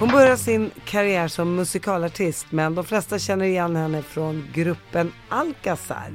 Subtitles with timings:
[0.00, 6.12] Hon började sin karriär som musikalartist men de flesta känner igen henne från gruppen Alcazar.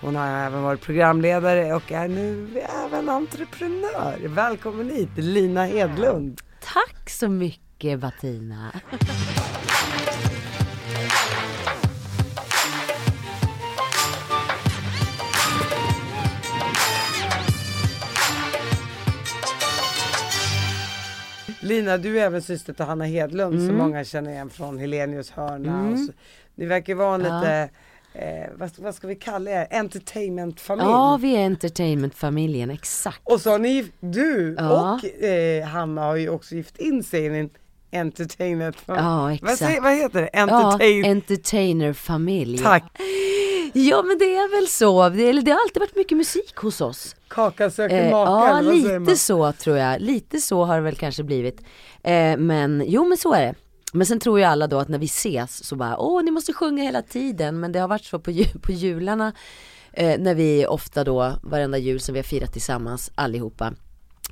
[0.00, 4.18] Hon har även varit programledare och är nu även entreprenör.
[4.24, 6.40] Välkommen hit Lina Hedlund.
[6.60, 8.72] Tack så mycket Bettina.
[21.62, 23.66] Lina, du är även syster till Hanna Hedlund Mm.
[23.66, 25.90] som många känner igen från Helenius hörna.
[25.90, 26.12] Och så.
[26.54, 27.68] Ni verkar vara en lite,
[28.14, 30.88] eh, vad, vad ska vi kalla er, entertainmentfamilj.
[30.90, 33.20] Ja, vi är entertainmentfamiljen, exakt.
[33.24, 34.92] Och så har ni, du Ja.
[34.94, 37.50] och eh, Hanna har ju också gift in sig i en
[37.92, 39.04] entertainmentfamilj.
[39.04, 39.58] Ja, Vad, exakt.
[39.58, 40.30] säger, vad heter det?
[40.32, 41.04] Ja, Entertain...
[41.04, 42.58] entertainerfamilj.
[42.58, 42.84] Tack!
[43.74, 46.80] Ja men det är väl så, det, eller det har alltid varit mycket musik hos
[46.80, 47.16] oss.
[47.28, 49.04] Kaka söker Eh, maka, ja eller vad säger man?
[49.08, 51.60] lite så tror jag, lite så har det väl kanske blivit.
[52.02, 53.54] Eh, men jo men så är det.
[53.92, 56.52] Men sen tror ju alla då att när vi ses så bara, åh ni måste
[56.52, 57.60] sjunga hela tiden.
[57.60, 59.32] Men det har varit så på, ju- på jularna,
[59.92, 63.72] eh, när vi ofta då, varenda jul som vi har firat tillsammans allihopa,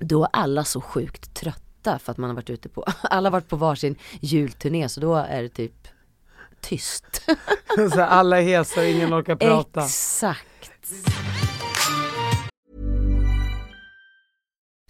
[0.01, 3.33] då är alla så sjukt trötta för att man har varit ute på, alla har
[3.33, 5.89] varit på varsin julturné så då är det typ
[6.61, 7.23] tyst.
[7.95, 9.85] så alla är hesa och ingen orkar prata.
[9.85, 10.47] Exakt.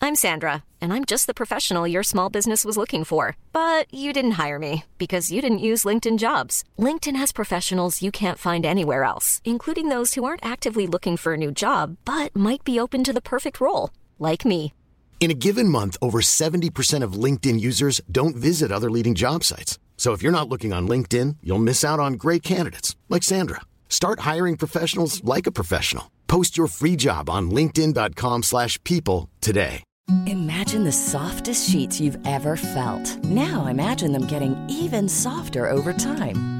[0.02, 3.36] I'm Sandra, and I'm just the professional your small business was looking for.
[3.52, 6.64] But you didn't hire me because you didn't use LinkedIn jobs.
[6.78, 11.34] LinkedIn has professionals you can't find anywhere else, including those who aren't actively looking for
[11.34, 14.72] a new job but might be open to the perfect role, like me.
[15.20, 19.78] In a given month, over 70% of LinkedIn users don't visit other leading job sites.
[19.98, 23.60] So if you're not looking on LinkedIn, you'll miss out on great candidates like Sandra.
[23.90, 26.10] Start hiring professionals like a professional.
[26.26, 29.84] Post your free job on linkedin.com/people today.
[30.26, 33.22] Imagine the softest sheets you've ever felt.
[33.24, 36.59] Now imagine them getting even softer over time.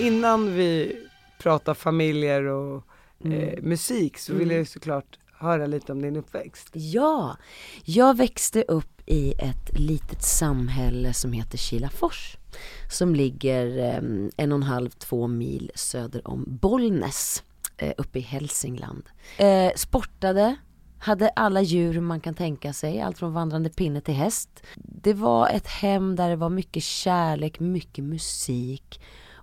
[0.00, 0.96] Innan vi
[1.38, 2.82] pratar familjer och
[3.24, 3.38] Mm.
[3.48, 6.68] eh, musik så vill jag ju såklart höra lite om din uppväxt.
[6.72, 7.36] Ja,
[7.84, 12.36] jag växte upp i ett litet samhälle som heter Kilafors.
[12.92, 13.94] Som ligger eh,
[14.36, 17.42] en och en halv, två mil söder om Bollnäs.
[17.76, 19.02] Eh, uppe i Hälsingland.
[19.38, 20.56] Eh, sportade,
[20.98, 24.62] hade alla djur man kan tänka sig, allt från vandrande pinne till häst.
[24.76, 29.00] Det var ett hem där det var mycket kärlek, mycket musik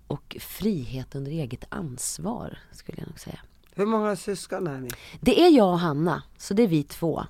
[0.07, 3.39] och frihet under eget ansvar skulle jag nog säga.
[3.75, 4.89] Hur många syskon är ni?
[5.21, 7.23] Det är jag och Hanna, så det är vi två.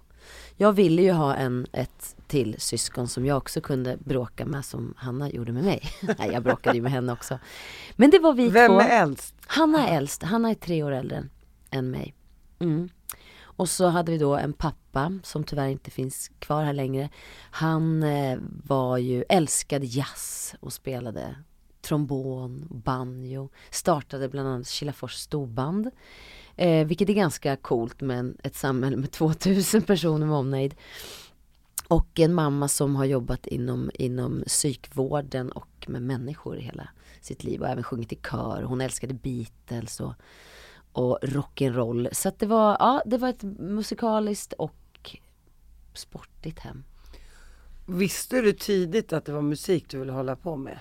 [0.56, 4.94] Jag ville ju ha en, ett till syskon som jag också kunde bråka med som
[4.98, 5.82] Hanna gjorde med mig.
[6.18, 7.40] Nej, jag bråkade ju med henne också.
[7.96, 8.80] Men det var vi Vem två.
[8.80, 9.36] är äldst?
[9.48, 11.30] Hanna är äldst, Hanna är tre år äldre än,
[11.70, 12.16] än mig.
[12.60, 12.90] Mm.
[13.42, 17.10] Och så hade vi då en pappa som tyvärr inte finns kvar här längre.
[17.52, 21.36] Han eh, var ju, älskade jazz och spelade
[21.84, 23.50] trombon, banjo.
[23.70, 25.90] Startade bland annat Kilafors storband.
[26.56, 30.76] Eh, vilket är ganska coolt med ett samhälle med 2000 personer med omnejd.
[31.88, 36.90] Och en mamma som har jobbat inom, inom psykvården och med människor i hela
[37.22, 38.64] sitt liv och även sjungit i kör.
[38.64, 40.14] Hon älskade Beatles och,
[40.92, 42.14] och rock'n'roll.
[42.14, 45.18] Så att det var, ja, det var ett musikaliskt och
[45.94, 46.84] sportigt hem.
[47.86, 50.80] Visste du tidigt att det var musik du ville hålla på med?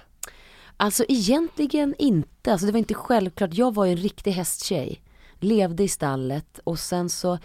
[0.82, 3.50] Alltså egentligen inte, alltså det var inte självklart.
[3.54, 5.03] Jag var ju en riktig hästtjej.
[5.41, 7.38] Levde i stallet och sen så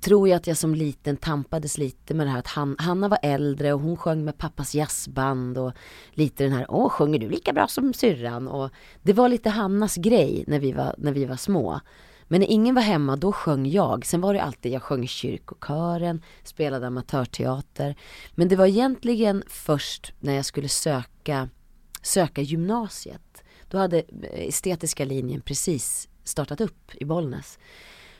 [0.00, 3.18] tror jag att jag som liten tampades lite med det här att Han, Hanna var
[3.22, 5.72] äldre och hon sjöng med pappas jazzband och
[6.10, 8.48] lite den här, åh sjunger du lika bra som syrran?
[8.48, 8.70] Och
[9.02, 11.80] det var lite Hannas grej när vi var, när vi var små.
[12.24, 14.06] Men när ingen var hemma då sjöng jag.
[14.06, 17.96] Sen var det alltid, jag sjöng i kyrkokören, spelade amatörteater.
[18.34, 21.48] Men det var egentligen först när jag skulle söka,
[22.06, 23.44] söka gymnasiet.
[23.68, 27.58] Då hade eh, estetiska linjen precis startat upp i Bollnäs.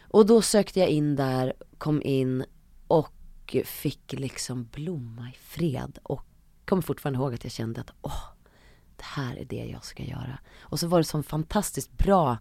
[0.09, 2.45] Och då sökte jag in där, kom in
[2.87, 5.99] och fick liksom blomma i fred.
[6.03, 6.25] Och
[6.65, 8.25] kommer fortfarande ihåg att jag kände att åh,
[8.97, 10.39] det här är det jag ska göra.
[10.61, 12.39] Och så var det så fantastiskt bra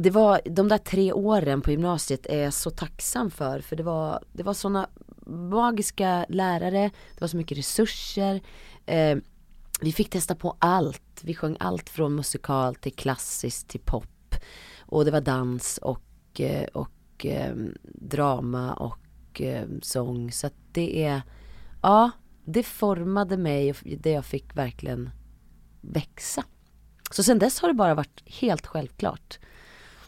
[0.00, 3.82] det var, de där tre åren på gymnasiet är jag så tacksam för, för det
[3.82, 4.88] var, det var såna
[5.26, 8.40] magiska lärare, det var så mycket resurser.
[8.86, 9.18] Eh,
[9.80, 11.20] vi fick testa på allt.
[11.22, 14.34] Vi sjöng allt från musikal till klassiskt till pop.
[14.80, 17.54] Och det var dans och, eh, och eh,
[17.84, 20.32] drama och eh, sång.
[20.32, 21.22] Så att det är,
[21.82, 22.10] ja,
[22.44, 25.10] det formade mig och det jag fick verkligen
[25.80, 26.44] växa.
[27.10, 29.38] Så sen dess har det bara varit helt självklart.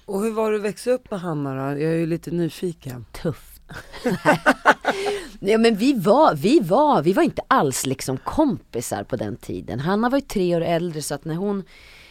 [0.05, 1.81] Och hur var det att växa upp med Hanna då?
[1.81, 3.05] Jag är ju lite nyfiken.
[3.13, 3.63] Tufft.
[5.41, 9.81] ja men vi var, vi var, vi var inte alls liksom kompisar på den tiden.
[9.81, 11.65] Hanna var ju tre år äldre så att när hon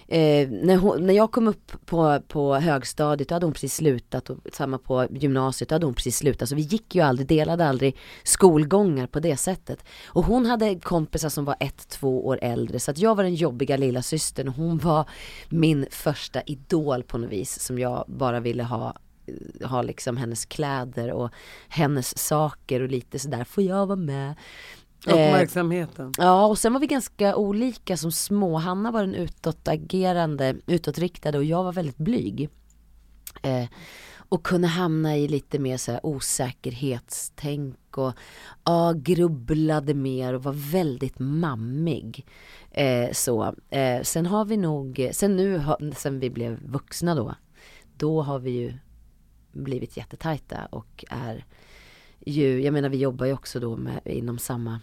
[0.07, 4.29] Eh, när, hon, när jag kom upp på, på högstadiet, då hade hon precis slutat
[4.29, 6.49] och samma på gymnasiet, då hade hon precis slutat.
[6.49, 9.85] Så vi gick ju aldrig, delade aldrig skolgångar på det sättet.
[10.05, 12.79] Och hon hade kompisar som var ett, två år äldre.
[12.79, 15.09] Så att jag var den jobbiga lilla systern och hon var
[15.49, 18.93] min första idol på något vis som jag bara ville ha
[19.63, 21.29] ha liksom hennes kläder och
[21.67, 24.35] hennes saker och lite sådär, får jag vara med?
[25.05, 26.05] Uppmärksamheten.
[26.05, 28.57] Eh, ja, och sen var vi ganska olika som små.
[28.57, 32.49] Hanna var den utåtagerande, utåtriktade och jag var väldigt blyg.
[33.41, 33.65] Eh,
[34.29, 38.13] och kunde hamna i lite mer så här osäkerhetstänk och
[38.63, 42.25] ja, grubblade mer och var väldigt mammig.
[42.71, 43.55] Eh, så.
[43.69, 45.61] Eh, sen har vi nog, sen nu,
[45.95, 47.35] sen vi blev vuxna då,
[47.97, 48.73] då har vi ju
[49.55, 51.45] blivit jättetajta och är
[52.19, 54.79] ju, jag menar vi jobbar ju också då med, inom samma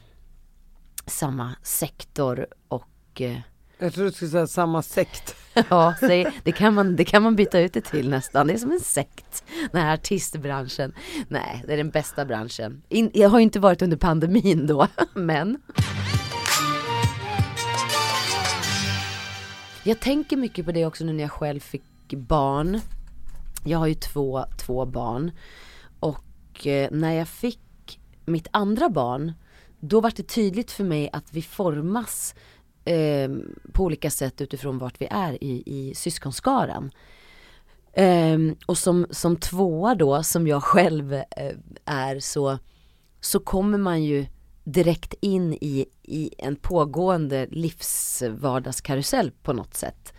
[1.07, 3.39] samma sektor och eh,
[3.79, 5.37] jag tror du skulle säga samma sekt.
[5.71, 5.95] ja,
[6.45, 8.47] det kan, man, det kan man byta ut det till nästan.
[8.47, 9.45] Det är som en sekt.
[9.73, 10.95] Den här artistbranschen.
[11.29, 12.83] Nej, det är den bästa branschen.
[12.89, 15.63] In, jag har ju inte varit under pandemin då, men.
[19.85, 22.81] Jag tänker mycket på det också nu när jag själv fick barn.
[23.65, 25.31] Jag har ju två, två barn.
[26.01, 29.33] Och eh, när jag fick mitt andra barn
[29.81, 32.35] då var det tydligt för mig att vi formas
[32.85, 33.31] eh,
[33.73, 36.91] på olika sätt utifrån vart vi är i, i syskonskaran.
[37.93, 42.59] Eh, och som, som tvåa då, som jag själv eh, är, så,
[43.21, 44.27] så kommer man ju
[44.65, 50.13] direkt in i, i en pågående livsvardagskarusell på något sätt.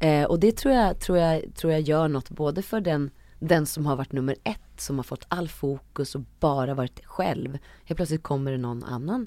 [0.00, 3.66] Eh, och det tror jag, tror, jag, tror jag gör något både för den den
[3.66, 7.58] som har varit nummer ett, som har fått all fokus och bara varit själv.
[7.84, 9.26] Helt plötsligt kommer det någon annan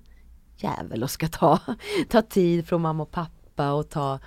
[0.58, 1.60] jävel och ska ta,
[2.10, 4.20] ta tid från mamma och pappa och ta,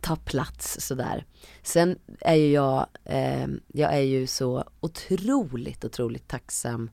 [0.00, 1.24] ta plats sådär.
[1.62, 6.90] Sen är ju jag, eh, jag är ju så otroligt, otroligt tacksam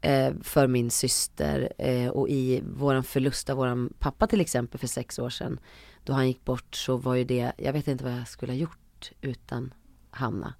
[0.00, 4.86] eh, för min syster eh, och i våran förlust av våran pappa till exempel för
[4.86, 5.60] sex år sedan.
[6.04, 8.58] Då han gick bort så var ju det, jag vet inte vad jag skulle ha
[8.58, 9.74] gjort utan
[10.10, 10.54] Hanna.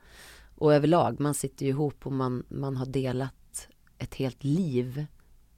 [0.54, 3.68] Och överlag, man sitter ju ihop och man, man har delat
[3.98, 5.06] ett helt liv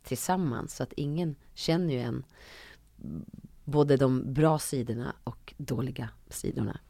[0.03, 0.77] tillsammans.
[0.77, 2.25] Så att ingen känner ju en
[3.65, 6.81] både de bra sidorna och dåliga sidorna.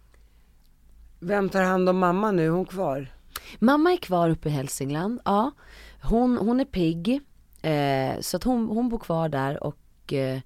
[1.18, 2.46] Vem tar hand om mamma nu?
[2.46, 3.14] Är hon kvar?
[3.58, 5.50] Mamma är kvar uppe i Hälsingland, ja.
[6.02, 7.20] Hon, hon är pigg.
[7.62, 10.40] Eh, så att hon, hon bor kvar där och, eh,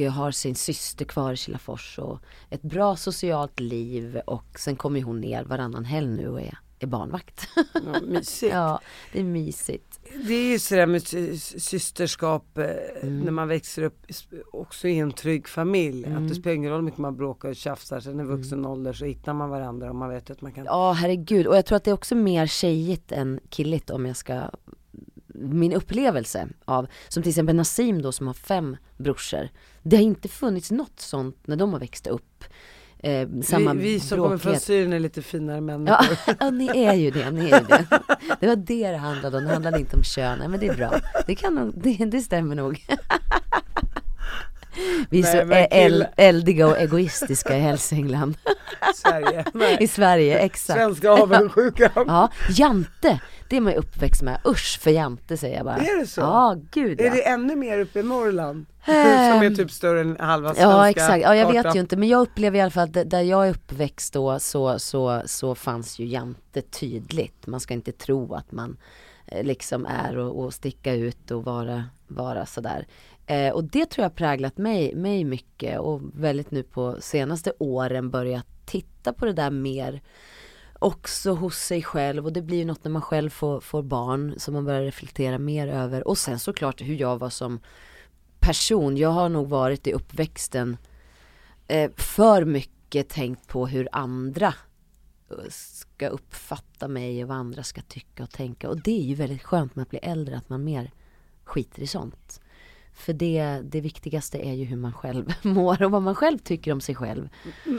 [0.00, 2.18] och har sin syster kvar i Kilafors och
[2.50, 6.86] ett bra socialt liv och sen kommer hon ner varannan helg nu och är, är
[6.86, 7.48] barnvakt.
[7.74, 8.52] Ja, mysigt.
[8.52, 8.80] ja,
[9.12, 10.00] det är mysigt.
[10.26, 11.02] Det är ju sådär med
[11.62, 12.64] systerskap eh,
[13.02, 13.20] mm.
[13.20, 14.06] när man växer upp
[14.52, 16.04] också i en trygg familj.
[16.04, 16.22] Mm.
[16.22, 18.00] Att det spelar ingen roll hur mycket man bråkar och tjafsar.
[18.00, 18.70] Sen i vuxen mm.
[18.70, 20.64] ålder så hittar man varandra och man vet att man kan.
[20.64, 24.16] Ja herregud och jag tror att det är också mer tjejigt än killigt om jag
[24.16, 24.50] ska
[25.34, 29.48] min upplevelse av, som till exempel Nassim då som har fem brorsor.
[29.82, 32.44] Det har inte funnits något sånt när de har växt upp.
[32.98, 36.18] Eh, vi, vi som kommer från Syrien är lite finare människor.
[36.26, 37.86] Ja, ja, ni är ju det, ni är ju det.
[38.40, 40.38] Det var det det handlade om, det handlade inte om kön.
[40.38, 41.00] Nej, men det är bra.
[41.26, 42.86] Det kan nog, det, det stämmer nog.
[45.10, 46.06] Vi är Nej, så kill...
[46.16, 48.36] eldiga och egoistiska i Hälsingland.
[48.94, 49.44] Sverige.
[49.80, 50.78] I Sverige, exakt.
[50.78, 52.04] Svenska avundsjukan.
[52.06, 54.40] Ja, Jante, det är man ju uppväxt med.
[54.44, 55.76] Usch för Jante säger jag bara.
[55.76, 56.20] Är det så?
[56.20, 57.04] Ja, gud ja.
[57.04, 58.66] Är det ännu mer uppe i Norrland?
[58.86, 58.94] Um,
[59.32, 62.08] Som är typ större än halva svenska Ja exakt, ja jag vet ju inte men
[62.08, 65.98] jag upplever i alla fall att där jag är uppväxt då så, så, så fanns
[65.98, 67.46] ju Jante tydligt.
[67.46, 68.76] Man ska inte tro att man
[69.26, 72.86] eh, liksom är och, och sticka ut och vara, vara sådär.
[73.26, 78.10] Eh, och det tror jag präglat mig, mig mycket och väldigt nu på senaste åren
[78.10, 80.02] börjat titta på det där mer
[80.78, 84.34] också hos sig själv och det blir ju något när man själv får, får barn
[84.38, 87.60] som man börjar reflektera mer över och sen såklart hur jag var som
[88.38, 88.96] person.
[88.96, 90.76] Jag har nog varit i uppväxten
[91.66, 94.54] eh, för mycket tänkt på hur andra
[95.30, 98.68] eh, ska uppfatta mig och vad andra ska tycka och tänka.
[98.68, 100.90] Och det är ju väldigt skönt med att bli äldre, att man mer
[101.44, 102.40] skiter i sånt.
[102.94, 106.72] För det, det viktigaste är ju hur man själv mår och vad man själv tycker
[106.72, 107.28] om sig själv.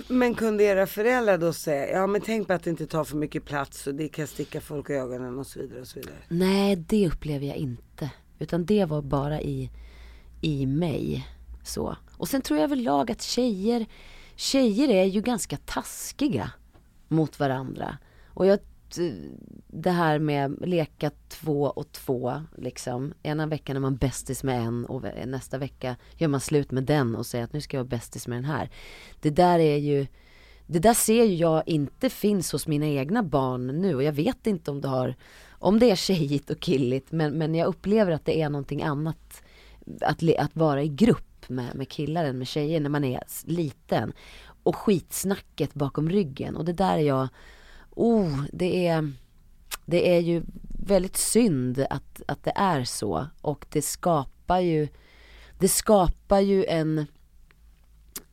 [0.07, 3.17] Men kunde era föräldrar då säga, ja men tänk på att det inte tar för
[3.17, 6.15] mycket plats och det kan sticka folk i ögonen och så vidare och så vidare.
[6.27, 8.09] Nej, det upplever jag inte.
[8.39, 9.71] Utan det var bara i,
[10.41, 11.27] i mig.
[11.63, 11.97] Så.
[12.17, 13.85] Och sen tror jag överlag att tjejer,
[14.35, 16.51] tjejer är ju ganska taskiga
[17.07, 17.97] mot varandra.
[18.27, 18.59] Och jag,
[18.97, 19.13] Eh,
[19.67, 23.13] det här med leka två och två liksom.
[23.23, 27.15] Ena veckan är man bästis med en och nästa vecka gör man slut med den
[27.15, 28.69] och säger att nu ska jag vara bästis med den här.
[29.21, 30.07] Det där är ju,
[30.67, 34.71] det där ser jag inte finns hos mina egna barn nu och jag vet inte
[34.71, 35.15] om det har,
[35.49, 39.43] om det är tjejigt och killigt men, men jag upplever att det är någonting annat
[40.01, 44.13] att, att vara i grupp med, med killar än med tjejer när man är liten.
[44.63, 47.27] Och skitsnacket bakom ryggen och det där är jag,
[47.95, 49.13] oh, det är,
[49.85, 50.43] det är ju
[50.79, 54.87] väldigt synd att, att det är så och det skapar ju,
[55.59, 57.05] det skapar ju en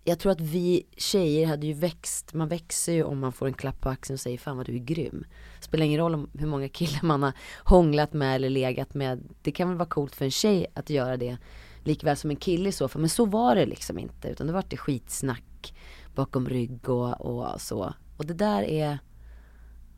[0.05, 3.55] jag tror att vi tjejer hade ju växt, man växer ju om man får en
[3.55, 5.25] klapp på axeln och säger fan vad du är grym.
[5.61, 7.33] Spelar ingen roll om hur många killar man har
[7.65, 9.23] hånglat med eller legat med.
[9.43, 11.37] Det kan väl vara coolt för en tjej att göra det.
[11.85, 13.01] Likväl som en kille i så fall.
[13.01, 14.29] Men så var det liksom inte.
[14.29, 15.75] Utan det var det skitsnack
[16.15, 17.95] bakom rygg och, och så.
[18.17, 18.99] Och det där är,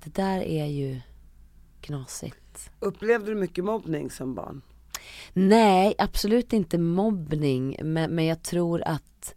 [0.04, 1.00] det där är ju
[1.80, 2.70] knasigt.
[2.80, 4.62] Upplevde du mycket mobbning som barn?
[5.32, 7.76] Nej, absolut inte mobbning.
[7.82, 9.34] Men, men jag tror att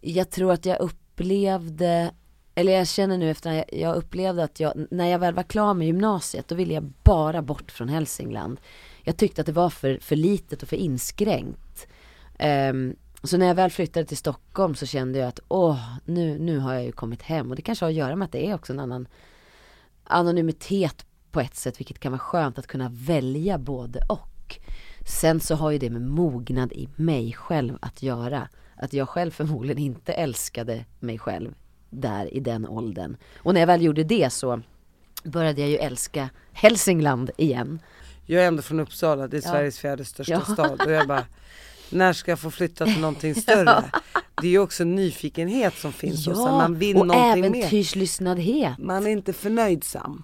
[0.00, 2.10] jag tror att jag upplevde,
[2.54, 5.74] eller jag känner nu efter att jag upplevde att jag, när jag väl var klar
[5.74, 8.60] med gymnasiet, då ville jag bara bort från Hälsingland.
[9.02, 11.86] Jag tyckte att det var för, för litet och för inskränkt.
[12.70, 16.58] Um, så när jag väl flyttade till Stockholm så kände jag att åh, nu, nu
[16.58, 17.50] har jag ju kommit hem.
[17.50, 19.08] Och det kanske har att göra med att det är också en annan
[20.04, 24.58] anonymitet på ett sätt, vilket kan vara skönt att kunna välja både och.
[25.06, 29.30] Sen så har ju det med mognad i mig själv att göra att jag själv
[29.30, 31.54] förmodligen inte älskade mig själv
[31.90, 33.16] där i den åldern.
[33.38, 34.62] Och när jag väl gjorde det så
[35.24, 37.80] började jag ju älska Hälsingland igen.
[38.26, 39.50] Jag är ändå från Uppsala, det är ja.
[39.50, 40.40] Sveriges fjärde största ja.
[40.40, 41.24] stad och jag bara
[41.90, 43.84] när ska jag få flytta till någonting större?
[44.40, 47.58] Det är ju också nyfikenhet som finns ja, hos man vill och någonting mer.
[47.58, 48.78] äventyrslystnadhet.
[48.78, 50.22] Man är inte förnöjsam.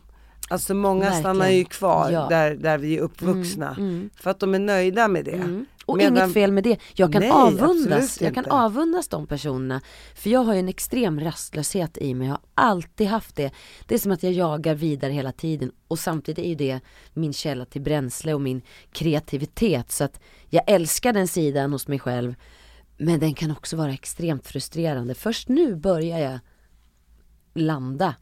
[0.50, 1.23] Alltså många Verkligen.
[1.23, 2.26] stannar ju kvar ja.
[2.28, 3.69] där, där vi är uppvuxna.
[3.69, 4.11] Mm, mm.
[4.16, 5.30] För att de är nöjda med det.
[5.30, 5.66] Mm.
[5.87, 6.16] Och Medan...
[6.16, 6.78] inget fel med det.
[6.95, 9.80] Jag kan Nej, avundas, jag kan avundas de personerna.
[10.14, 13.50] För jag har ju en extrem rastlöshet i mig, jag har alltid haft det.
[13.87, 16.80] Det är som att jag jagar vidare hela tiden och samtidigt är ju det
[17.12, 19.92] min källa till bränsle och min kreativitet.
[19.92, 22.35] Så att jag älskar den sidan hos mig själv.
[22.97, 25.14] Men den kan också vara extremt frustrerande.
[25.14, 26.38] Först nu börjar jag
[27.54, 28.14] landa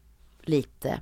[0.43, 1.01] lite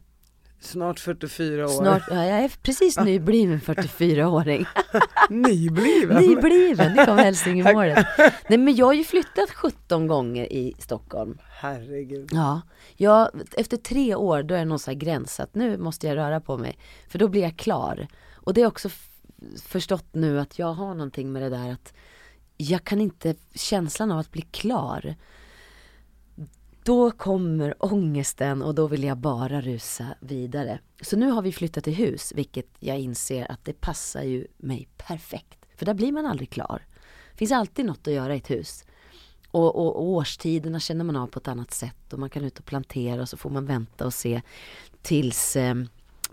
[0.61, 1.69] Snart 44 år.
[1.69, 4.67] Snart, ja, jag är precis nybliven 44-åring.
[5.31, 6.23] nybliven?
[6.23, 8.07] nybliven, det kom hälsingemålet.
[8.49, 11.39] Nej men jag har ju flyttat 17 gånger i Stockholm.
[11.49, 12.31] Herregud.
[12.33, 12.61] Ja,
[12.97, 16.17] jag, efter tre år då är det någon sån här gräns att nu måste jag
[16.17, 16.79] röra på mig.
[17.09, 18.07] För då blir jag klar.
[18.35, 18.89] Och det är också
[19.63, 21.95] förstått nu att jag har någonting med det där att
[22.57, 25.15] jag kan inte, känslan av att bli klar
[26.87, 30.79] då kommer ångesten och då vill jag bara rusa vidare.
[31.01, 34.89] Så nu har vi flyttat till hus, vilket jag inser att det passar ju mig
[34.97, 35.59] perfekt.
[35.77, 36.87] För där blir man aldrig klar.
[37.33, 38.85] Det finns alltid något att göra i ett hus.
[39.51, 42.59] Och, och, och årstiderna känner man av på ett annat sätt och man kan ut
[42.59, 44.43] och plantera och så får man vänta och se
[45.03, 45.75] tills eh,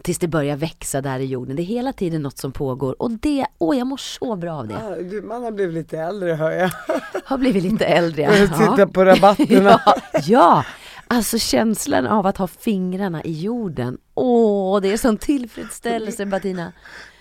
[0.01, 1.55] tills det börjar växa där i jorden.
[1.55, 4.67] Det är hela tiden något som pågår och det, åh jag mår så bra av
[4.67, 4.75] det.
[4.75, 6.71] Ah, du, man har blivit lite äldre hör jag.
[7.25, 8.47] Har blivit lite äldre ja.
[8.47, 9.81] Titta på rabatterna.
[9.85, 10.65] ja, ja,
[11.07, 13.97] alltså känslan av att ha fingrarna i jorden.
[14.13, 16.71] Åh, det är sån tillfredsställelse Bettina.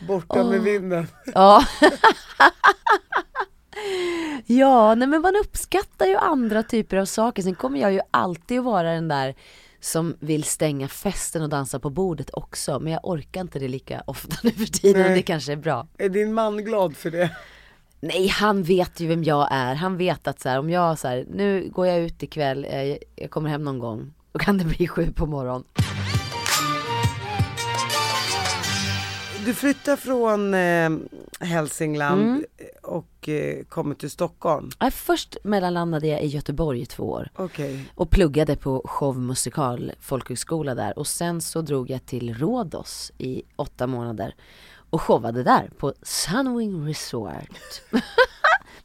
[0.09, 0.51] Borta åh.
[0.51, 1.07] med vinden.
[1.35, 1.65] Ja.
[4.47, 7.43] ja, nej men man uppskattar ju andra typer av saker.
[7.43, 9.35] Sen kommer jag ju alltid att vara den där
[9.85, 12.81] som vill stänga festen och dansa på bordet också.
[12.81, 15.15] Men jag orkar inte det lika ofta nu för tiden Nej.
[15.15, 15.87] det kanske är bra.
[15.99, 17.31] Är din man glad för det?
[18.01, 19.75] Nej, han vet ju vem jag är.
[19.75, 22.97] Han vet att så här, om jag så här, nu går jag ut ikväll, eh,
[23.17, 24.13] jag kommer hem någon gång.
[24.33, 25.65] Då kan det bli sju på morgonen.
[29.45, 30.91] Du flyttar från eh,
[31.49, 32.45] Hälsingland mm.
[32.83, 34.71] och eh, kommer till Stockholm?
[34.79, 37.29] Ja, först mellanlandade jag i Göteborg i två år.
[37.39, 37.81] Okay.
[37.95, 40.99] Och pluggade på showmusikal folkhögskola där.
[40.99, 44.35] Och sen så drog jag till Rhodos i åtta månader.
[44.91, 47.83] Och showade där på Sunwing Resort.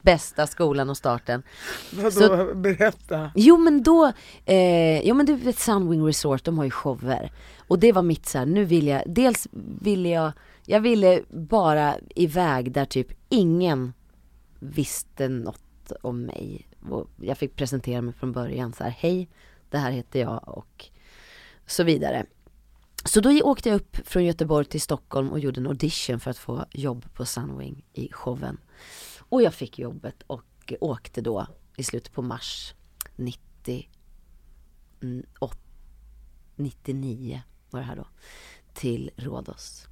[0.07, 1.43] bästa skolan och starten.
[1.91, 3.31] Vadå, Så- berätta.
[3.35, 4.11] Jo men då,
[4.45, 7.31] eh, jo men du vet Sunwing Resort, de har ju shower.
[7.67, 9.47] Och det var mitt så här, nu vill jag, dels
[9.81, 10.31] ville jag,
[10.65, 13.93] jag ville bara iväg där typ ingen
[14.59, 16.67] visste något om mig.
[16.89, 19.29] Och jag fick presentera mig från början så här, hej,
[19.69, 20.85] det här heter jag och
[21.65, 22.25] så vidare.
[23.05, 26.37] Så då åkte jag upp från Göteborg till Stockholm och gjorde en audition för att
[26.37, 28.57] få jobb på Sunwing i showen.
[29.29, 32.73] Och jag fick jobbet och åkte då i slutet på mars
[33.15, 33.89] 90,
[35.01, 35.25] mm,
[36.55, 38.07] 99 var det här då,
[38.73, 39.87] till Rhodos.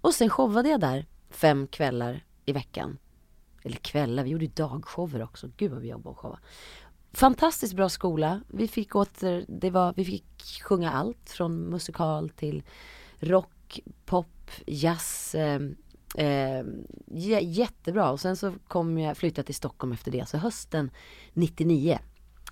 [0.00, 2.98] Och sen showade jag där fem kvällar i veckan.
[3.62, 5.50] Eller kvällar, vi gjorde ju dagshower också.
[5.56, 6.40] Gud vad vi jobbade och showade.
[7.12, 8.40] Fantastiskt bra skola.
[8.48, 12.62] Vi fick åter, det var, vi fick sjunga allt från musikal till
[13.18, 15.34] rock, pop, jazz.
[15.34, 15.60] Eh,
[16.14, 16.64] eh,
[17.06, 18.10] jä- jättebra.
[18.10, 20.28] Och sen så kom jag, flyttade jag till Stockholm efter det.
[20.28, 20.90] Så hösten
[21.32, 21.98] 99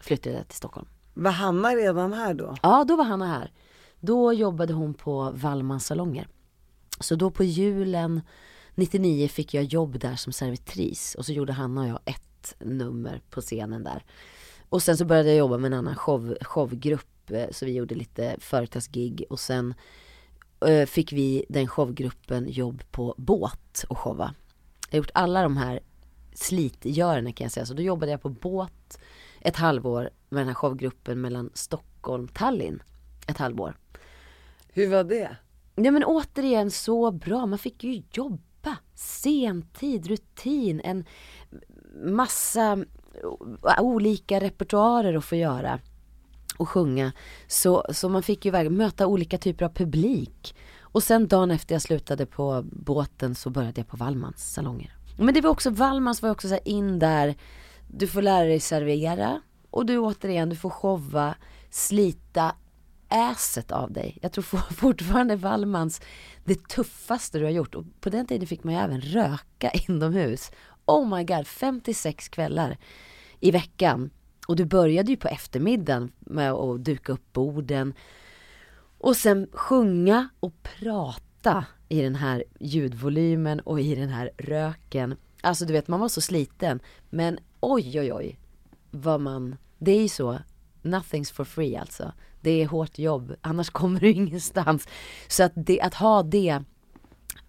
[0.00, 0.86] flyttade jag till Stockholm.
[1.14, 2.56] Var Hanna redan här då?
[2.62, 3.52] Ja, då var Hanna här.
[4.00, 6.28] Då jobbade hon på Wallmans salonger.
[7.00, 8.20] Så då på julen
[8.74, 13.20] 99 fick jag jobb där som servitris och så gjorde Hanna och jag ett nummer
[13.30, 14.04] på scenen där.
[14.68, 17.94] Och sen så började jag jobba med en annan show, showgrupp eh, så vi gjorde
[17.94, 19.74] lite företagsgig och sen
[20.86, 24.34] fick vi den showgruppen jobb på båt och showa.
[24.88, 25.80] Jag har gjort alla de här
[26.34, 27.66] slitgörarna kan jag säga.
[27.66, 28.98] Så då jobbade jag på båt
[29.40, 32.82] ett halvår med den här showgruppen mellan Stockholm, Tallinn
[33.26, 33.76] ett halvår.
[34.68, 35.36] Hur var det?
[35.74, 38.76] Ja men återigen så bra, man fick ju jobba.
[38.94, 41.04] Sentid, rutin, en
[42.04, 42.84] massa
[43.78, 45.80] olika repertoarer att få göra
[46.56, 47.12] och sjunga.
[47.46, 50.56] Så, så man fick ju verkligen möta olika typer av publik.
[50.80, 54.96] Och sen dagen efter jag slutade på båten så började jag på Wallmans salonger.
[55.16, 57.34] Men det var också, Wallmans var också så här in där,
[57.88, 59.40] du får lära dig servera
[59.70, 61.34] och du återigen, du får showa,
[61.70, 62.54] slita
[63.08, 64.18] äset av dig.
[64.22, 64.42] Jag tror
[64.74, 66.00] fortfarande Wallmans
[66.44, 67.74] det tuffaste du har gjort.
[67.74, 70.50] Och på den tiden fick man ju även röka inomhus.
[70.84, 72.78] Oh my god, 56 kvällar
[73.40, 74.10] i veckan.
[74.46, 77.94] Och du började ju på eftermiddagen med att duka upp borden.
[78.98, 85.16] Och sen sjunga och prata i den här ljudvolymen och i den här röken.
[85.40, 86.80] Alltså du vet, man var så sliten.
[87.10, 88.38] Men oj, oj, oj.
[88.90, 90.38] Vad man, det är ju så.
[90.82, 92.12] Nothing's for free alltså.
[92.40, 94.88] Det är hårt jobb, annars kommer du ingenstans.
[95.28, 96.62] Så att, det, att ha det,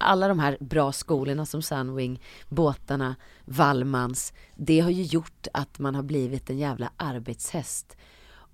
[0.04, 5.94] alla de här bra skolorna som Sunwing, båtarna, Wallmans, det har ju gjort att man
[5.94, 7.96] har blivit en jävla arbetshäst.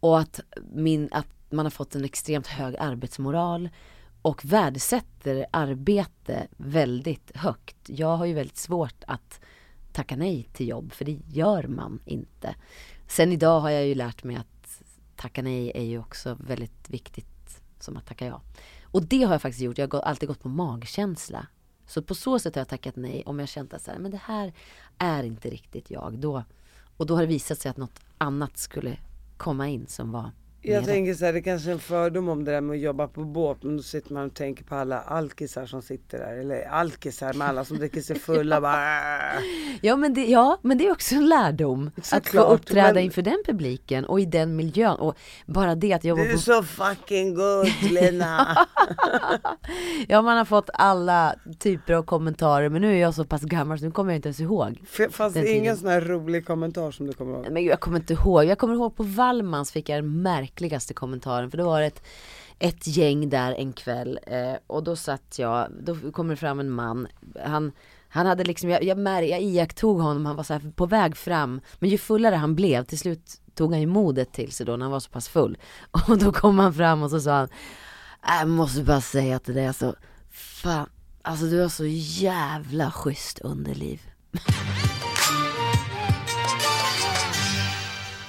[0.01, 0.41] Och att,
[0.73, 3.69] min, att man har fått en extremt hög arbetsmoral
[4.23, 7.77] och värdesätter arbete väldigt högt.
[7.87, 9.41] Jag har ju väldigt svårt att
[9.93, 12.55] tacka nej till jobb, för det gör man inte.
[13.09, 14.83] Sen idag har jag ju lärt mig att
[15.17, 18.43] tacka nej är ju också väldigt viktigt som att tacka ja.
[18.91, 21.47] Och det har jag faktiskt gjort, jag har alltid gått på magkänsla.
[21.87, 24.11] Så på så sätt har jag tackat nej om jag känt att så här, men
[24.11, 24.53] det här
[24.99, 26.19] är inte riktigt jag.
[26.19, 26.45] Då,
[26.97, 28.99] och då har det visat sig att något annat skulle
[29.37, 30.31] komma in som var
[30.63, 33.09] jag tänker så här, det kanske är en fördom om det där med att jobba
[33.09, 36.69] på båt, men då sitter man och tänker på alla alkisar som sitter där, eller
[36.69, 38.75] alkisar med alla som dricker sig fulla bara
[39.37, 39.43] "Äh."
[39.83, 41.91] Ja men, det, ja men det är också en lärdom.
[41.97, 44.99] att få Såklart, uppträda men- inför den publiken och i den miljön.
[44.99, 48.67] Och bara det att jobba Du är på så fucking good Lena.
[50.09, 53.79] Ja man har fått alla typer av kommentarer men nu är jag så pass gammal
[53.79, 54.81] så nu kommer jag inte ens ihåg.
[54.93, 55.77] F- Fast det ingen tiden.
[55.77, 57.47] sån här rolig kommentar som du kommer ihåg.
[57.51, 61.51] Men jag kommer inte ihåg, jag kommer ihåg på Wallmans fick jag den äckligaste kommentaren.
[61.51, 62.03] För då var det ett,
[62.59, 66.71] ett gäng där en kväll eh, och då satt jag, då kommer det fram en
[66.71, 67.09] man,
[67.45, 67.73] han
[68.13, 71.17] han hade liksom, jag, jag, mär, jag iakttog honom, han var så här på väg
[71.17, 71.61] fram.
[71.79, 74.85] Men ju fullare han blev, till slut tog han ju modet till sig då när
[74.85, 75.59] han var så pass full.
[76.09, 77.49] Och då kom han fram och så sa han
[78.29, 79.95] äh, Jag måste bara säga till dig alltså
[80.31, 80.87] Fan,
[81.23, 84.01] alltså du har så jävla schysst underliv.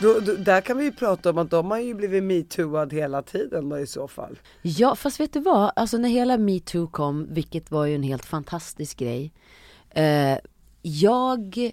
[0.02, 3.22] Då, då, där kan vi ju prata om att de har ju blivit metooad hela
[3.22, 4.40] tiden då i så fall.
[4.62, 5.72] Ja, fast vet du vad?
[5.76, 9.34] Alltså när hela metoo kom, vilket var ju en helt fantastisk grej.
[9.90, 10.38] Eh,
[10.82, 11.72] jag,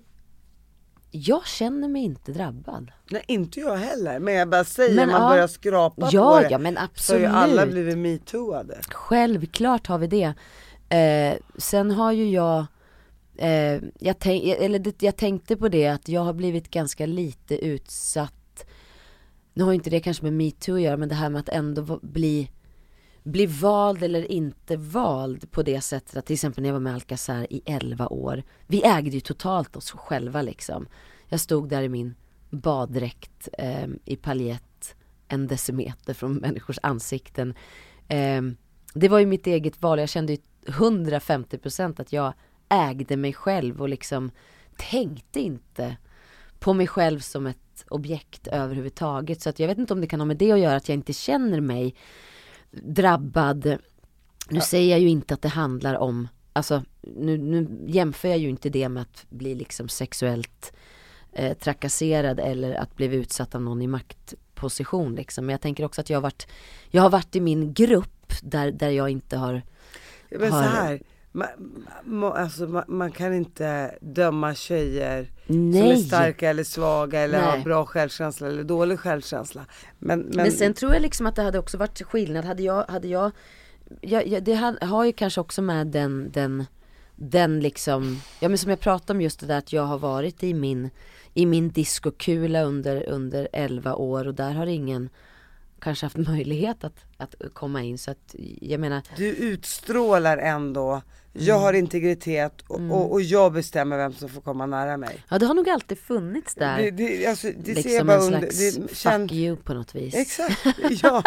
[1.10, 2.92] jag känner mig inte drabbad.
[3.10, 5.28] Nej inte jag heller, men jag bara säger Men, man ja.
[5.28, 6.48] börjar skrapa på Ja, det.
[6.50, 7.22] ja men Så har absolut.
[7.22, 8.78] ju alla blivit metooade.
[8.88, 10.34] Självklart har vi det.
[10.96, 12.66] Eh, sen har ju jag,
[13.38, 17.66] eh, jag, tänk, eller det, jag tänkte på det att jag har blivit ganska lite
[17.66, 18.66] utsatt.
[19.54, 21.98] Nu har inte det kanske med metoo att göra men det här med att ändå
[22.02, 22.50] bli
[23.22, 26.94] bli vald eller inte vald på det sättet att till exempel när jag var med
[26.94, 28.42] Alcazar i 11 år.
[28.66, 30.86] Vi ägde ju totalt oss själva liksom.
[31.28, 32.14] Jag stod där i min
[32.50, 34.94] baddräkt eh, i paljett
[35.28, 37.54] en decimeter från människors ansikten.
[38.08, 38.42] Eh,
[38.94, 42.32] det var ju mitt eget val, jag kände ju 150% att jag
[42.68, 44.30] ägde mig själv och liksom
[44.76, 45.96] tänkte inte
[46.58, 49.42] på mig själv som ett objekt överhuvudtaget.
[49.42, 50.94] Så att jag vet inte om det kan ha med det att göra att jag
[50.96, 51.94] inte känner mig
[52.70, 53.64] drabbad.
[53.64, 53.78] Nu
[54.56, 54.60] ja.
[54.60, 58.68] säger jag ju inte att det handlar om, alltså nu, nu jämför jag ju inte
[58.68, 60.72] det med att bli liksom sexuellt
[61.32, 65.46] eh, trakasserad eller att bli utsatt av någon i maktposition liksom.
[65.46, 66.46] Men jag tänker också att jag har varit,
[66.90, 69.62] jag har varit i min grupp där, där jag inte har
[70.30, 71.02] Men har, så här,
[72.04, 75.82] man, alltså, man, man, kan inte döma tjejer Nej.
[75.82, 77.50] som är starka eller svaga eller Nej.
[77.50, 79.66] har bra självkänsla eller dålig självkänsla.
[79.98, 80.36] Men, men...
[80.36, 82.44] men sen tror jag liksom att det hade också varit skillnad.
[82.44, 83.30] Hade jag, hade jag,
[84.00, 86.64] jag, jag det har ju kanske också med den, den,
[87.16, 90.42] den liksom, ja men som jag pratade om just det där att jag har varit
[90.42, 90.90] i min,
[91.34, 95.10] i min diskokula under, under 11 år och där har ingen
[95.80, 101.56] kanske haft möjlighet att, att komma in så att jag menar Du utstrålar ändå jag
[101.56, 101.62] mm.
[101.62, 102.92] har integritet och, mm.
[102.92, 105.24] och, och, jag bestämmer vem som får komma nära mig.
[105.28, 106.78] Ja det har nog alltid funnits där.
[106.78, 109.94] Det, det, alltså, det liksom ser bara en under, slags det, fuck you på något
[109.94, 110.14] vis.
[110.14, 110.66] Exakt,
[111.02, 111.22] ja.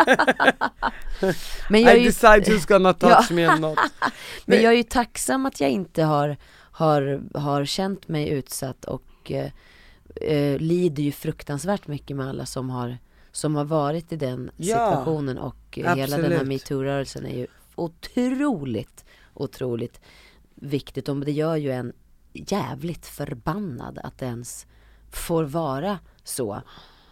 [1.70, 3.36] Men jag I ju, decide who's gonna touch ja.
[3.36, 3.80] me or not.
[4.46, 6.38] Men jag är ju tacksam att jag inte har,
[6.72, 9.52] har, har känt mig utsatt och eh,
[10.16, 12.98] eh, lider ju fruktansvärt mycket med alla som har
[13.32, 15.98] som har varit i den situationen ja, och absolut.
[15.98, 20.02] hela den här metoo-rörelsen är ju otroligt, otroligt
[20.56, 21.94] viktigt och det gör ju en
[22.34, 24.65] jävligt förbannad att det ens
[25.12, 26.62] får vara så.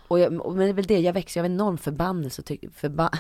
[0.07, 3.11] Och jag, men det är väl det, jag växer av enorm förbannelse och förba,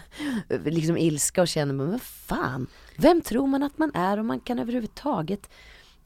[0.65, 4.39] liksom ilska och känner men vad fan, vem tror man att man är och man
[4.39, 5.49] kan överhuvudtaget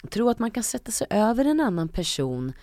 [0.10, 2.53] tro att man kan sätta sig över en annan person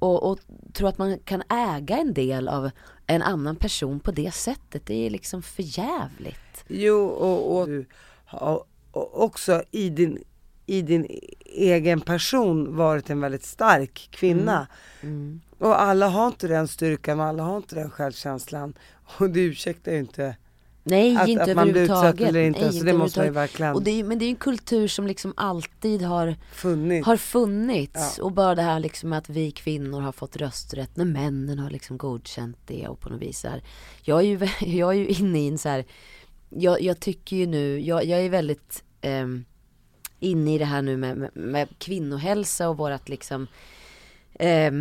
[0.00, 0.38] och, och
[0.72, 2.70] tro att man kan äga en del av
[3.06, 4.86] en annan person på det sättet.
[4.86, 6.64] Det är liksom för jävligt.
[6.68, 7.86] Jo, och, och du
[8.24, 10.24] har också i din,
[10.66, 11.06] i din
[11.44, 14.66] egen person varit en väldigt stark kvinna.
[15.00, 15.14] Mm.
[15.14, 15.40] Mm.
[15.58, 18.74] Och alla har inte den styrkan, alla har inte den självkänslan.
[19.18, 20.36] Och det ursäktar ju inte
[20.90, 22.60] Nej, att, inte att man blir utsatt eller inte.
[22.60, 23.74] Nej, så det måste man ju verkligen.
[23.74, 27.06] Och det är, men det är en kultur som liksom alltid har funnits.
[27.06, 28.14] Har funnits.
[28.18, 28.24] Ja.
[28.24, 31.98] Och bara det här liksom att vi kvinnor har fått rösträtt när männen har liksom
[31.98, 33.62] godkänt det och på något vis här.
[34.02, 34.48] Jag är ju,
[34.78, 35.84] jag är ju inne i en så här,
[36.48, 39.26] jag, jag tycker ju nu, jag, jag är väldigt eh,
[40.20, 43.46] inne i det här nu med, med, med kvinnohälsa och vårat liksom
[44.34, 44.72] eh,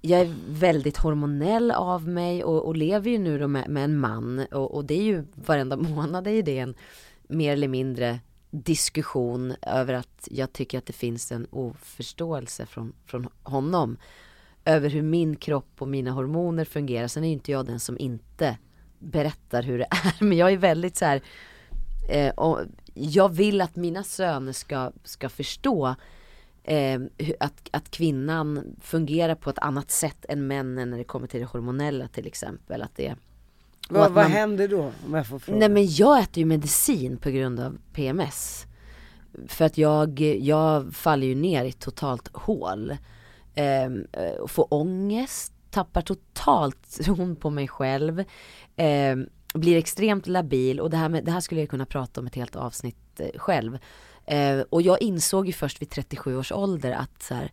[0.00, 3.98] jag är väldigt hormonell av mig och, och lever ju nu då med, med en
[3.98, 6.74] man och, och, det är ju varenda månad är ju det en
[7.22, 13.28] mer eller mindre diskussion över att jag tycker att det finns en oförståelse från, från
[13.42, 13.96] honom
[14.64, 17.08] över hur min kropp och mina hormoner fungerar.
[17.08, 18.58] Sen är ju inte jag den som inte
[18.98, 21.22] berättar hur det är men jag är väldigt så här,
[22.08, 22.60] eh, och
[22.94, 25.94] jag vill att mina söner ska, ska förstå
[26.70, 27.00] eh,
[27.40, 31.46] att, att kvinnan fungerar på ett annat sätt än männen när det kommer till det
[31.46, 32.82] hormonella till exempel.
[32.82, 33.14] Att det,
[33.88, 34.92] Va, att vad man, händer då?
[35.06, 35.58] Om jag får fråga?
[35.58, 38.66] Nej men jag äter ju medicin på grund av PMS.
[39.48, 42.96] För att jag, jag faller ju ner i ett totalt hål.
[43.54, 43.90] Eh,
[44.46, 48.24] får ångest, tappar totalt tron på mig själv.
[48.76, 49.16] Eh,
[49.54, 52.34] blir extremt labil och det här, med, det här skulle jag kunna prata om ett
[52.34, 53.78] helt avsnitt eh, själv.
[54.30, 57.52] Eh, och jag insåg ju först vid 37 års ålder att så här,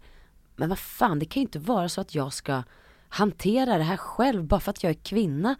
[0.55, 2.63] men vad fan det kan ju inte vara så att jag ska
[3.09, 5.55] hantera det här själv bara för att jag är kvinna.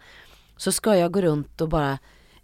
[0.56, 1.98] Så ska jag gå runt och bara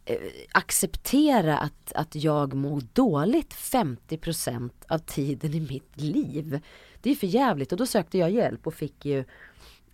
[0.04, 0.16] eh,
[0.52, 6.60] acceptera att, att jag mår dåligt 50% av tiden i mitt liv.
[7.02, 9.18] Det är för jävligt och då sökte jag hjälp och fick ju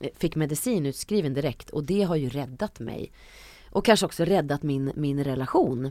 [0.00, 3.12] eh, fick medicin utskriven direkt och det har ju räddat mig.
[3.70, 5.90] Och kanske också räddat min, min relation.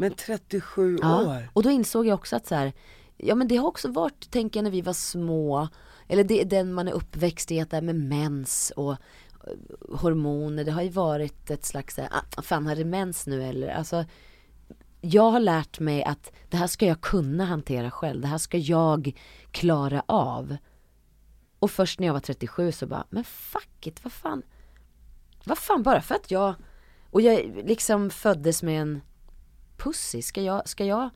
[0.00, 1.22] Men 37 ja.
[1.22, 1.48] år?
[1.52, 2.72] Och då insåg jag också att så här,
[3.16, 5.68] ja men det har också varit, tänker jag när vi var små,
[6.08, 8.98] eller det är den man är uppväxt i, att det är med mens och eh,
[9.90, 13.42] hormoner, det har ju varit ett slags, så här, ah, fan har det mens nu
[13.42, 13.68] eller?
[13.68, 14.04] Alltså,
[15.00, 18.58] jag har lärt mig att det här ska jag kunna hantera själv, det här ska
[18.58, 19.12] jag
[19.50, 20.56] klara av.
[21.58, 24.42] Och först när jag var 37 så bara, men fuck it, vad fan,
[25.44, 26.54] vad fan bara för att jag,
[27.10, 29.00] och jag liksom föddes med en
[29.78, 31.10] pussy, ska jag, ska jag,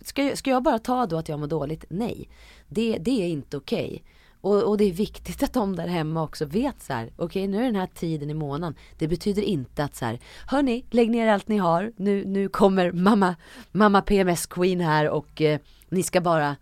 [0.00, 1.84] ska jag, ska jag bara ta då att jag mår dåligt?
[1.88, 2.28] Nej,
[2.68, 3.86] det, det är inte okej.
[3.86, 4.00] Okay.
[4.42, 7.48] Och, och, det är viktigt att de där hemma också vet så här, okej okay,
[7.48, 8.74] nu är den här tiden i månaden.
[8.98, 11.92] Det betyder inte att så här, hörni, lägg ner allt ni har.
[11.96, 13.36] Nu, nu kommer mamma,
[13.72, 16.56] mamma PMS Queen här och eh, ni ska bara,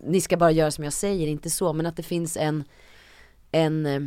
[0.00, 1.72] ni ska bara göra som jag säger, inte så.
[1.72, 2.64] Men att det finns en,
[3.52, 4.00] en eh,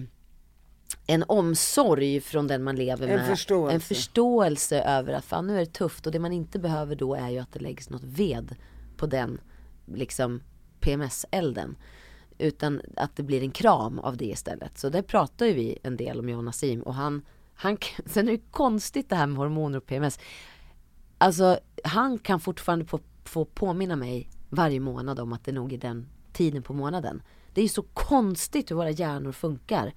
[1.08, 3.20] en omsorg från den man lever med.
[3.20, 3.76] En förståelse.
[3.76, 7.16] En förståelse över att fan nu är det tufft och det man inte behöver då
[7.16, 8.56] är ju att det läggs något ved
[8.98, 9.42] på den
[9.86, 10.42] liksom
[10.80, 11.76] PMS-elden.
[12.38, 14.78] Utan att det blir en kram av det istället.
[14.78, 18.28] Så det pratar ju vi en del om jag och Nassim och han, han sen
[18.28, 20.20] är det konstigt det här med hormoner och PMS.
[21.18, 25.78] Alltså han kan fortfarande få, få påminna mig varje månad om att det nog är
[25.78, 27.22] den tiden på månaden.
[27.54, 29.94] Det är ju så konstigt hur våra hjärnor funkar.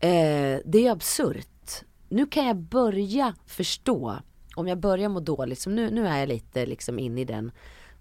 [0.00, 1.82] Eh, det är absurt.
[2.08, 4.16] Nu kan jag börja förstå,
[4.56, 7.50] om jag börjar må dåligt, som nu, nu är jag lite liksom inne i den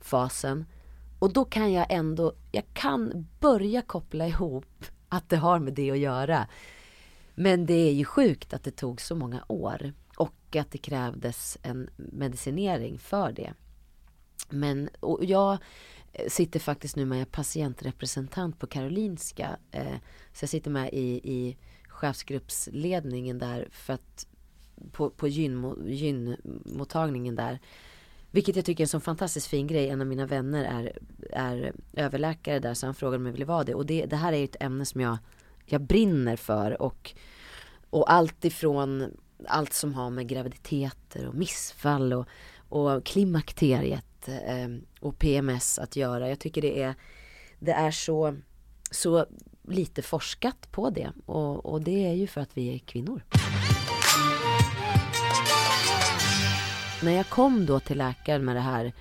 [0.01, 0.65] fasen.
[1.19, 5.91] Och då kan jag ändå, jag kan börja koppla ihop att det har med det
[5.91, 6.47] att göra.
[7.35, 11.57] Men det är ju sjukt att det tog så många år och att det krävdes
[11.61, 13.53] en medicinering för det.
[14.49, 15.57] Men och jag
[16.13, 19.57] eh, sitter faktiskt nu med patientrepresentant på Karolinska.
[19.71, 19.95] Eh,
[20.33, 21.57] så jag sitter med i, i
[21.95, 24.27] chefsgruppsledningen där för att
[24.91, 27.59] på, på gynmottagningen där.
[28.31, 29.89] Vilket jag tycker är en så fantastiskt fin grej.
[29.89, 30.97] En av mina vänner är,
[31.31, 33.75] är överläkare där så han frågade om jag ville vara det.
[33.75, 35.17] Och det, det här är ju ett ämne som jag,
[35.65, 36.81] jag brinner för.
[36.81, 37.13] Och,
[37.89, 39.11] och allt ifrån
[39.47, 42.27] allt som har med graviditeter och missfall och,
[42.69, 44.67] och klimakteriet eh,
[44.99, 46.29] och PMS att göra.
[46.29, 46.95] Jag tycker det är,
[47.59, 48.35] det är så,
[48.91, 49.25] så
[49.67, 53.21] lite forskat på det och, och det är ju för att vi är kvinnor.
[57.03, 58.93] När jag kom då till läkaren med det här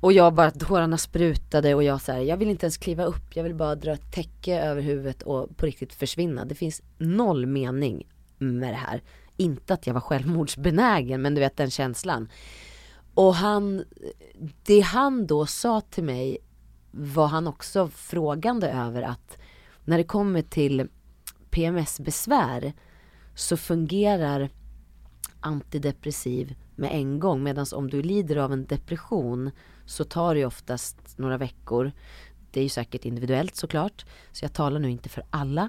[0.00, 3.36] och jag bara, tårarna sprutade och jag så här, jag vill inte ens kliva upp,
[3.36, 6.44] jag vill bara dra ett täcke över huvudet och på riktigt försvinna.
[6.44, 8.08] Det finns noll mening
[8.38, 9.02] med det här.
[9.36, 12.28] Inte att jag var självmordsbenägen, men du vet den känslan.
[13.14, 13.84] Och han,
[14.64, 16.38] det han då sa till mig
[16.90, 19.38] var han också frågande över att
[19.84, 20.88] när det kommer till
[21.50, 22.72] PMS-besvär
[23.34, 24.50] så fungerar
[25.40, 27.42] antidepressiv med en gång.
[27.42, 29.50] Medan om du lider av en depression
[29.86, 31.92] så tar det oftast några veckor.
[32.50, 34.06] Det är ju säkert individuellt såklart.
[34.32, 35.68] Så jag talar nu inte för alla.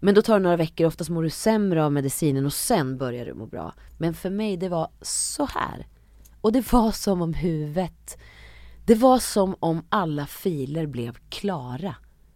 [0.00, 3.26] Men då tar det några veckor, oftast mår du sämre av medicinen och sen börjar
[3.26, 3.74] du må bra.
[3.98, 5.86] Men för mig det var så här.
[6.40, 8.18] Och det var som om huvudet,
[8.86, 11.94] det var som om alla filer blev klara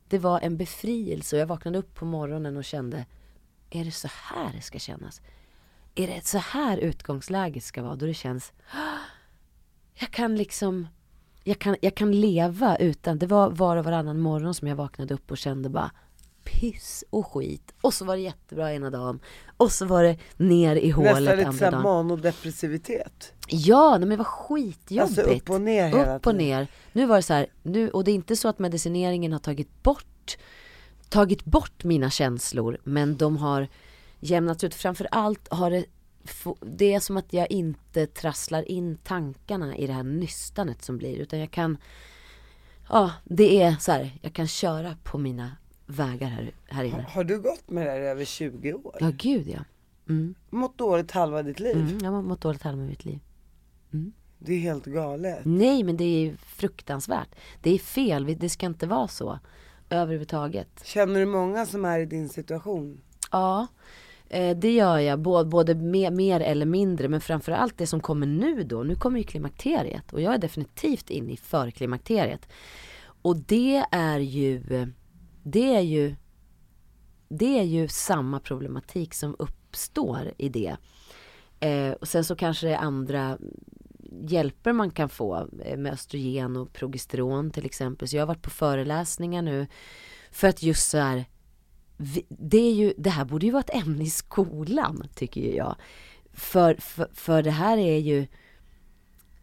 [0.09, 3.07] det var en befrielse och jag vaknade upp på morgonen och kände,
[3.71, 5.21] är det så här det ska kännas?
[5.95, 7.97] Är det så här utgångsläget ska vara?
[7.97, 8.53] Då det känns,
[9.95, 10.89] jag kan liksom,
[11.45, 15.15] jag kan, jag kan leva utan, det var var och varannan morgon som jag vaknade
[15.15, 15.91] upp och kände bara
[16.73, 17.75] piss och skit.
[17.81, 19.21] Och så var det jättebra ena dagen.
[19.57, 21.47] Och så var det ner i hålet andra dagen.
[21.47, 23.33] Nästan lite manodepressivitet.
[23.49, 25.19] Ja, men det var skitjobbigt.
[25.19, 26.17] Alltså upp och ner hela tiden.
[26.17, 26.67] Upp och ner.
[26.93, 29.83] Nu var det så här, nu, och det är inte så att medicineringen har tagit
[29.83, 30.37] bort,
[31.09, 33.69] tagit bort mina känslor, men de har
[34.21, 34.75] jämnats ut.
[34.75, 35.85] Framförallt har det
[36.61, 41.17] det är som att jag inte trasslar in tankarna i det här nystanet som blir
[41.17, 41.79] utan jag kan
[42.89, 46.95] Ja, det är så här, jag kan köra på mina vägar här, här inne.
[46.95, 48.97] Har, har du gått med det här i över 20 år?
[49.01, 49.65] Ja, gud ja.
[50.09, 50.35] Mm.
[50.51, 51.77] Mått dåligt halva ditt liv?
[51.77, 53.21] Mm, jag har mått dåligt halva mitt liv.
[53.93, 54.13] Mm.
[54.39, 55.41] Det är helt galet.
[55.45, 57.29] Nej, men det är fruktansvärt.
[57.63, 59.39] Det är fel, det ska inte vara så.
[59.91, 60.83] Överhuvudtaget.
[60.85, 63.01] Känner du många som är i din situation?
[63.31, 63.67] Ja,
[64.29, 65.21] eh, det gör jag.
[65.21, 65.75] Både
[66.11, 67.09] mer eller mindre.
[67.09, 68.83] Men framförallt det som kommer nu då.
[68.83, 70.13] Nu kommer ju klimakteriet.
[70.13, 72.49] Och jag är definitivt inne i förklimakteriet.
[73.23, 74.63] Och det är ju
[75.45, 76.17] det är ju
[77.29, 80.77] det är ju samma problematik som uppstår i det.
[81.61, 83.39] Eh, och sen så kanske det är andra
[84.23, 88.09] hjälper man kan få eh, med östrogen och progesteron till exempel.
[88.09, 89.67] Så jag har varit på föreläsningar nu
[90.31, 91.25] för att just så här
[92.29, 95.77] det, är ju, det här borde ju vara ett ämne i skolan tycker ju jag.
[96.33, 98.27] För, för, för det här är ju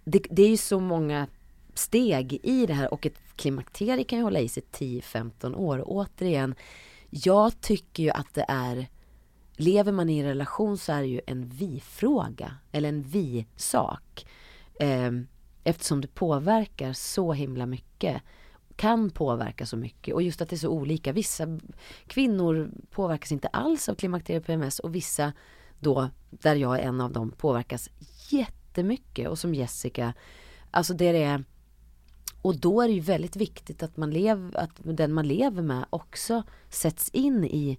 [0.04, 1.28] det, det är ju så många
[1.74, 5.80] steg i det här och ett Klimakteriet kan ju hålla i sig 10-15 år.
[5.80, 6.56] Och återigen,
[7.10, 8.88] jag tycker ju att det är
[9.56, 14.26] Lever man i en relation så är det ju en vi-fråga, eller en vi-sak.
[14.80, 15.28] Ehm,
[15.64, 18.22] eftersom det påverkar så himla mycket.
[18.76, 21.12] Kan påverka så mycket och just att det är så olika.
[21.12, 21.60] Vissa
[22.08, 25.34] kvinnor påverkas inte alls av klimakteriet och PMS och vissa
[25.80, 27.90] då, där jag är en av dem, påverkas
[28.30, 29.30] jättemycket.
[29.30, 30.14] Och som Jessica,
[30.72, 31.44] alltså det är
[32.42, 35.86] och då är det ju väldigt viktigt att, man lev, att den man lever med
[35.90, 37.78] också sätts in i,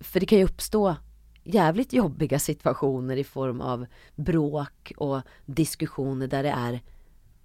[0.00, 0.96] för det kan ju uppstå
[1.44, 6.80] jävligt jobbiga situationer i form av bråk och diskussioner där det är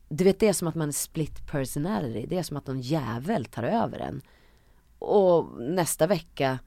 [0.10, 2.82] du vet det är som att man är split personality, det är som att någon
[2.82, 4.22] jävel tar över en.
[5.00, 6.60] Och nästa vecka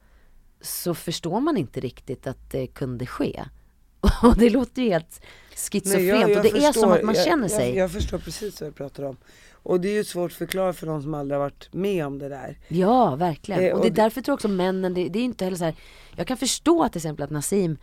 [0.61, 3.43] så förstår man inte riktigt att det kunde ske.
[4.23, 5.21] Och det låter ju helt
[5.55, 6.81] schizofrent Nej, jag- jag och det är förstår.
[6.81, 7.75] som att man Jag- känner sig.
[7.75, 9.17] Jag, förstår precis vad du pratar om.
[9.65, 12.19] Och det är ju svårt att förklara för någon som aldrig har varit med om
[12.19, 12.59] det där.
[12.67, 13.63] Ja, verkligen.
[13.63, 15.57] Eh, och och det är därför tror jag också männen, det, det är inte heller
[15.57, 15.75] så här,
[16.15, 17.77] jag kan förstå till exempel att Nassim,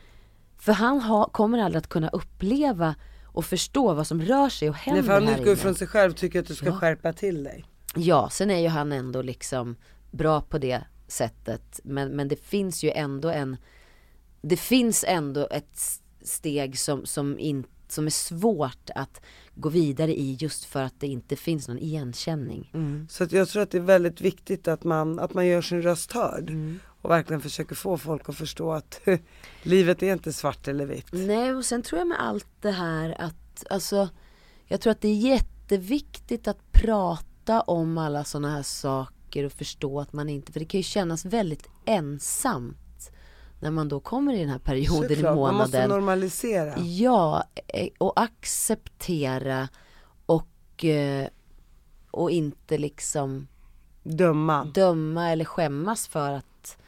[0.58, 4.74] för han ha, kommer aldrig att kunna uppleva och förstå vad som rör sig och
[4.74, 6.72] händer Nej, för han utgår från sig själv och tycker att du ska Ja.
[6.72, 7.64] skärpa till dig.
[7.96, 9.76] Ja, sen är ju han ändå liksom
[10.10, 11.80] bra på det sättet.
[11.84, 13.56] Men, men det finns ju ändå en,
[14.42, 15.78] det finns ändå ett
[16.22, 19.20] steg som, som, in, som är svårt att
[19.54, 22.70] gå vidare i just för att det inte finns någon igenkänning.
[23.08, 25.82] Så att jag tror att det är väldigt viktigt att man, att man gör sin
[25.82, 26.50] röst hörd.
[26.50, 26.80] Mm.
[27.02, 29.00] Och verkligen försöker få folk att förstå att
[29.62, 31.06] livet är inte svart eller vitt.
[31.12, 34.08] Nej, och sen tror jag med allt det här att, alltså,
[34.66, 40.00] jag tror att det är jätteviktigt att prata om alla sådana här saker och förstå
[40.00, 42.81] att man inte, för det kan ju kännas väldigt ensamt
[43.62, 45.90] när man då kommer i den här perioden i Såklart, man måste månaden.
[45.90, 46.78] normalisera.
[46.78, 49.68] Ja, eh, och acceptera
[50.26, 51.28] och, eh,
[52.10, 53.46] och inte liksom
[54.02, 54.64] Döma.
[54.64, 56.78] döma eller skämmas för att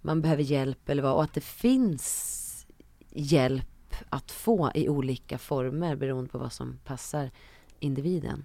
[0.00, 2.66] man behöver hjälp eller vad och att det finns
[3.10, 7.30] hjälp att få i olika former beroende på vad som passar
[7.78, 8.44] individen.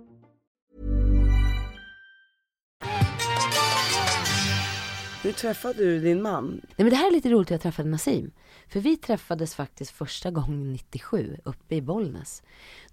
[5.23, 6.47] Hur träffade du din man?
[6.47, 8.31] Nej men det här är lite roligt att jag träffade Nassim.
[8.67, 12.43] För vi träffades faktiskt första gången 97 uppe i Bollnäs.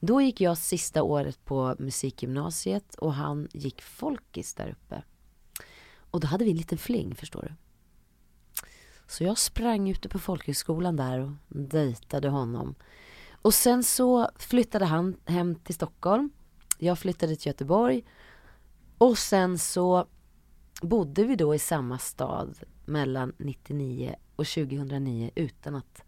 [0.01, 5.03] Då gick jag sista året på musikgymnasiet och han gick folkis där uppe.
[6.11, 7.55] Och då hade vi en liten fling förstår du.
[9.07, 12.75] Så jag sprang ute på folkhögskolan där och dejtade honom.
[13.43, 16.31] Och sen så flyttade han hem till Stockholm.
[16.79, 18.05] Jag flyttade till Göteborg.
[18.99, 20.07] Och sen så
[20.83, 26.03] bodde vi då i samma stad mellan 99 och 2009 utan att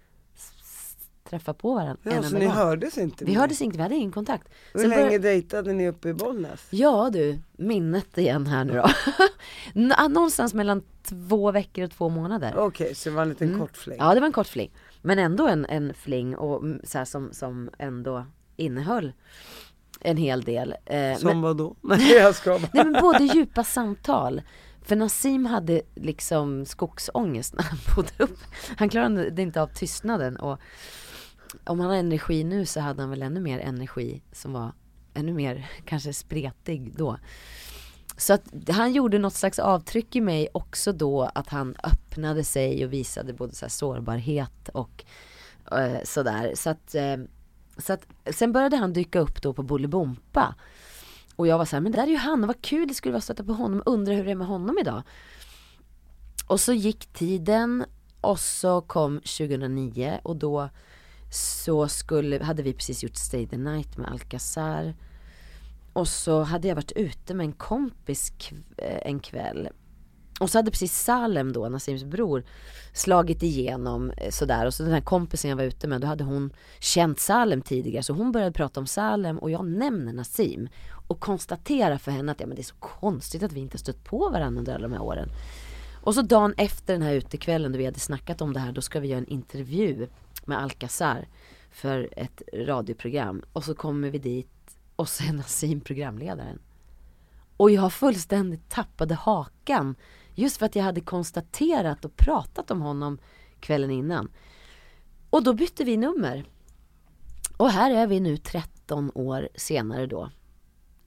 [1.24, 2.54] träffa på varandra Ja, så ni gång.
[2.54, 3.24] hördes inte?
[3.24, 4.48] Vi hördes inte, vi hade ingen kontakt.
[4.72, 6.66] Hur Sen länge började- dejtade ni uppe i Bollnäs?
[6.70, 8.86] Ja du, minnet igen här nu då.
[9.80, 12.54] Nå- Någonstans mellan två veckor och två månader.
[12.56, 13.94] Okej, så det var en liten kort fling.
[13.98, 14.06] Mm.
[14.06, 14.72] Ja det var en kort fling.
[15.02, 19.12] Men ändå en, en fling och mm, så här, som, som ändå innehöll
[20.00, 20.74] en hel del.
[20.86, 21.76] Eh, Som men- vad då?
[21.82, 22.68] Nej jag ska bara.
[22.72, 24.42] Nej men både djupa samtal.
[24.82, 28.38] För Nassim hade liksom skogsångest när han bodde upp.
[28.76, 30.58] Han klarade inte av tystnaden och
[31.64, 34.72] om han har energi nu så hade han väl ännu mer energi som var
[35.14, 37.18] ännu mer kanske spretig då.
[38.16, 42.84] Så att han gjorde något slags avtryck i mig också då att han öppnade sig
[42.84, 45.04] och visade både så här sårbarhet och
[45.72, 46.52] eh, sådär.
[46.54, 47.16] Så att, eh,
[47.80, 50.54] så att sen började han dyka upp då på Bolibompa.
[51.36, 53.18] Och jag var så här, men där är ju han, vad kul det skulle vara
[53.18, 55.02] att stöta på honom, undrar hur det är med honom idag.
[56.46, 57.84] Och så gick tiden
[58.20, 60.68] och så kom 2009 och då
[61.32, 64.94] så skulle, hade vi precis gjort Stay the Night med Alcazar.
[65.92, 69.68] Och så hade jag varit ute med en kompis kv- eh, en kväll.
[70.40, 72.44] Och så hade precis Salem då, Nassims bror,
[72.92, 74.66] slagit igenom eh, sådär.
[74.66, 78.02] Och så den här kompisen jag var ute med, då hade hon känt Salem tidigare.
[78.02, 80.68] Så hon började prata om Salem och jag nämner Nassim.
[81.08, 84.04] Och konstaterar för henne att ja, men det är så konstigt att vi inte stött
[84.04, 85.28] på varandra under alla de här åren.
[86.02, 88.80] Och så dagen efter den här utekvällen då vi hade snackat om det här, då
[88.80, 90.08] ska vi göra en intervju
[90.44, 91.28] med Alcazar.
[91.70, 93.42] för ett radioprogram.
[93.52, 96.58] Och så kommer vi dit och så är Nassim programledaren.
[97.56, 99.94] Och jag fullständigt tappade hakan.
[100.40, 103.18] Just för att jag hade konstaterat och pratat om honom
[103.60, 104.32] kvällen innan.
[105.30, 106.44] Och då bytte vi nummer.
[107.56, 110.30] Och här är vi nu 13 år senare då.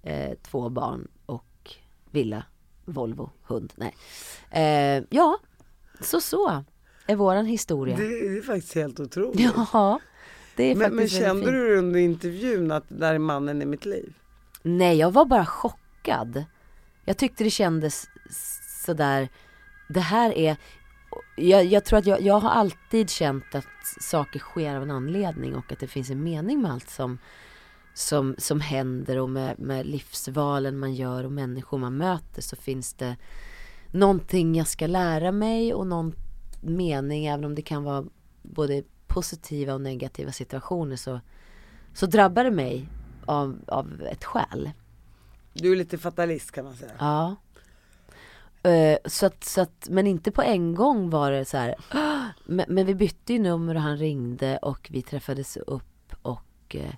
[0.04, 1.76] Eh, två barn och
[2.12, 2.44] villa,
[2.86, 3.74] Volvo, hund.
[3.76, 3.96] Nej.
[4.52, 5.38] Eh, ja,
[6.02, 6.64] så så
[7.08, 7.98] är våran historia.
[7.98, 9.40] Det är faktiskt helt otroligt.
[9.74, 10.00] Ja,
[10.56, 13.62] det är men, men faktiskt väldigt kände du under intervjun att det där är mannen
[13.62, 14.14] i mitt liv?
[14.62, 16.44] Nej, jag var bara chockad.
[17.06, 18.08] Jag tyckte det kändes
[18.84, 19.30] sådär,
[19.90, 20.58] det här är,
[21.36, 23.66] jag, jag tror att jag, jag har alltid känt att
[24.02, 27.18] saker sker av en anledning och att det finns en mening med allt som,
[27.94, 32.94] som, som händer och med, med livsvalen man gör och människor man möter så finns
[32.94, 33.16] det
[33.92, 36.16] någonting jag ska lära mig och någon
[36.62, 38.06] mening även om det kan vara
[38.42, 41.20] både positiva och negativa situationer så,
[41.94, 42.90] så drabbar det mig
[43.26, 44.72] av, av ett skäl.
[45.54, 46.92] Du är lite fatalist kan man säga.
[47.00, 47.36] Ja.
[48.64, 51.76] Eh, så att, så att, men inte på en gång var det så här.
[51.90, 56.76] "Ah!" Men, men vi bytte ju nummer och han ringde och vi träffades upp och
[56.76, 56.94] eh,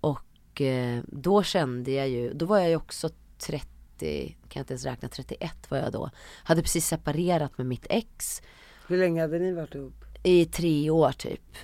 [0.00, 4.72] och eh, då kände jag ju, då var jag ju också 30, kan jag inte
[4.72, 6.10] ens räkna, 31 var jag då.
[6.44, 8.42] Hade precis separerat med mitt ex
[8.88, 10.04] Hur länge hade ni varit ihop?
[10.22, 11.56] i tre år typ.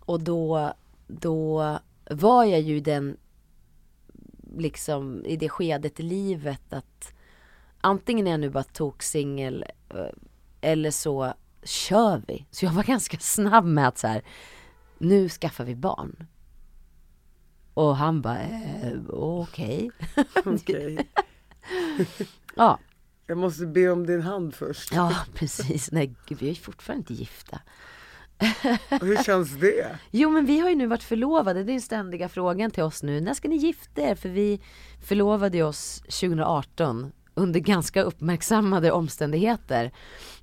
[0.00, 0.72] Och då,
[1.06, 1.78] då
[2.10, 3.16] var jag ju den,
[4.56, 7.12] liksom i det skedet i livet att
[7.82, 9.96] antingen är jag nu bara toksingel eh,
[10.60, 12.46] eller så kör vi.
[12.50, 14.22] Så jag var ganska snabb med att så här,
[14.98, 16.26] nu skaffar vi barn.
[17.74, 19.90] Och han bara, eh, okej.
[20.44, 21.08] Okej.
[22.56, 22.78] Ja,
[23.26, 24.92] Jag måste be om din hand först.
[24.94, 25.92] ja precis.
[25.92, 27.60] Nej gud, vi är fortfarande inte gifta.
[29.00, 29.98] Och Hur känns det?
[30.10, 33.02] Jo men vi har ju nu varit förlovade, det är den ständiga frågan till oss
[33.02, 33.20] nu.
[33.20, 34.14] När ska ni gifta er?
[34.14, 34.60] För vi
[35.00, 39.92] förlovade oss 2018 under ganska uppmärksammade omständigheter.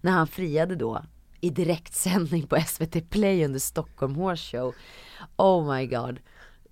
[0.02, 1.04] När han friade då
[1.42, 4.76] i direktsändning på SVT Play under Stockholm Horse Show.
[5.36, 6.20] Oh my god.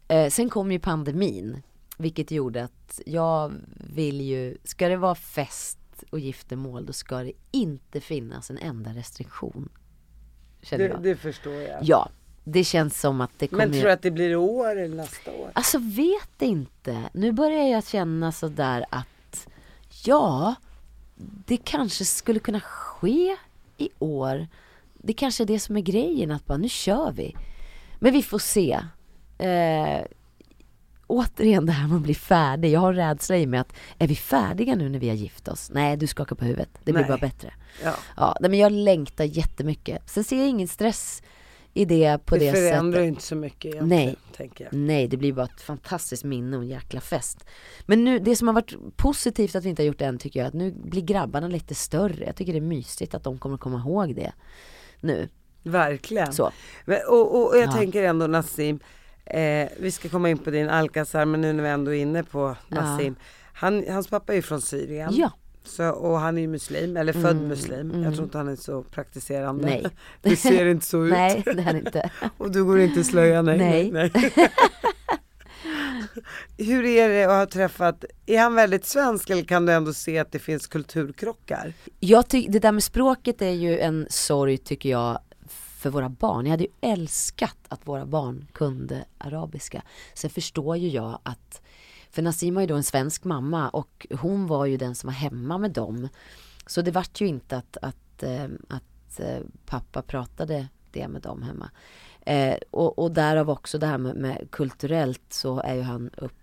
[0.08, 1.62] Eh, sen kom ju pandemin.
[1.98, 3.54] Vilket gjorde att jag
[3.96, 8.90] vill ju, ska det vara fest och giftermål då ska det inte finnas en enda
[8.90, 9.70] restriktion.
[10.62, 11.80] Känner Det, det förstår jag.
[11.82, 12.10] Ja,
[12.44, 13.66] det känns som att det kommer...
[13.66, 15.52] Men tror du att det blir i år eller nästa år?
[15.54, 17.10] Alltså vet inte.
[17.14, 19.08] Nu börjar jag känna sådär att
[20.08, 20.56] ja,
[21.46, 23.36] det kanske skulle kunna ske
[23.78, 24.48] i år.
[24.94, 27.36] Det kanske är det som är grejen, att bara nu kör vi.
[28.00, 28.80] Men vi får se.
[29.38, 30.02] Eh,
[31.08, 32.72] återigen det här med att bli färdig.
[32.72, 35.72] Jag har rädsla i mig att är vi färdiga nu när vi har gift oss?
[35.74, 36.70] Nej, du skakar på huvudet.
[36.84, 37.10] Det blir Nej.
[37.10, 37.54] bara bättre.
[37.84, 37.96] Ja.
[38.18, 40.10] Ja, men jag längtar jättemycket.
[40.10, 41.22] Sen ser jag ingen stress
[41.78, 43.04] i det på det, det förändrar sättet.
[43.04, 44.16] ju inte så mycket egentligen, Nej.
[44.38, 44.74] tänker jag.
[44.74, 47.46] Nej, det blir bara ett fantastiskt minne och en jäkla fest.
[47.86, 50.40] Men nu, det som har varit positivt att vi inte har gjort det än tycker
[50.40, 52.26] jag, att nu blir grabbarna lite större.
[52.26, 54.34] Jag tycker det är mysigt att de kommer komma ihåg det
[55.00, 55.30] nu.
[55.64, 56.34] Verkligen.
[56.34, 56.52] Så.
[56.86, 57.72] Men, och, och, jag Ja.
[57.72, 58.80] tänker ändå Nassim,
[59.26, 62.24] eh, vi ska komma in på din Alcazar men nu när vi ändå är inne
[62.24, 63.16] på Nassim.
[63.54, 65.10] Han, hans pappa är ju från Syrien.
[65.14, 65.32] Ja.
[65.68, 68.04] Så, och han är ju muslim, eller född muslim.
[68.04, 69.66] Jag tror inte han är så praktiserande.
[69.66, 69.86] Nej.
[70.22, 71.12] Det ser inte så ut.
[71.12, 72.10] Nej, det är inte.
[72.38, 73.58] Och du går inte i slöja, nej.
[73.58, 73.92] Nej.
[73.92, 74.12] nej.
[76.58, 80.20] Hur är det att ha träffat, är han väldigt svensk eller kan du ändå se
[80.20, 81.74] att det finns kulturkrockar?
[82.00, 85.20] Jag tycker, det där med språket är ju en sorg tycker jag
[85.78, 86.46] för våra barn.
[86.46, 89.82] Jag hade ju älskat att våra barn kunde arabiska.
[90.14, 91.62] Sen förstår ju jag att,
[92.18, 95.14] för Nassim har ju då en svensk mamma och hon var ju den som var
[95.14, 96.10] hemma med dem.
[96.66, 101.42] Så det vart ju inte att, att, eh, att eh, pappa pratade det med dem
[101.42, 101.72] hemma.
[102.22, 106.34] Eh, och, och därav också det här med, med kulturellt så är ju han upp,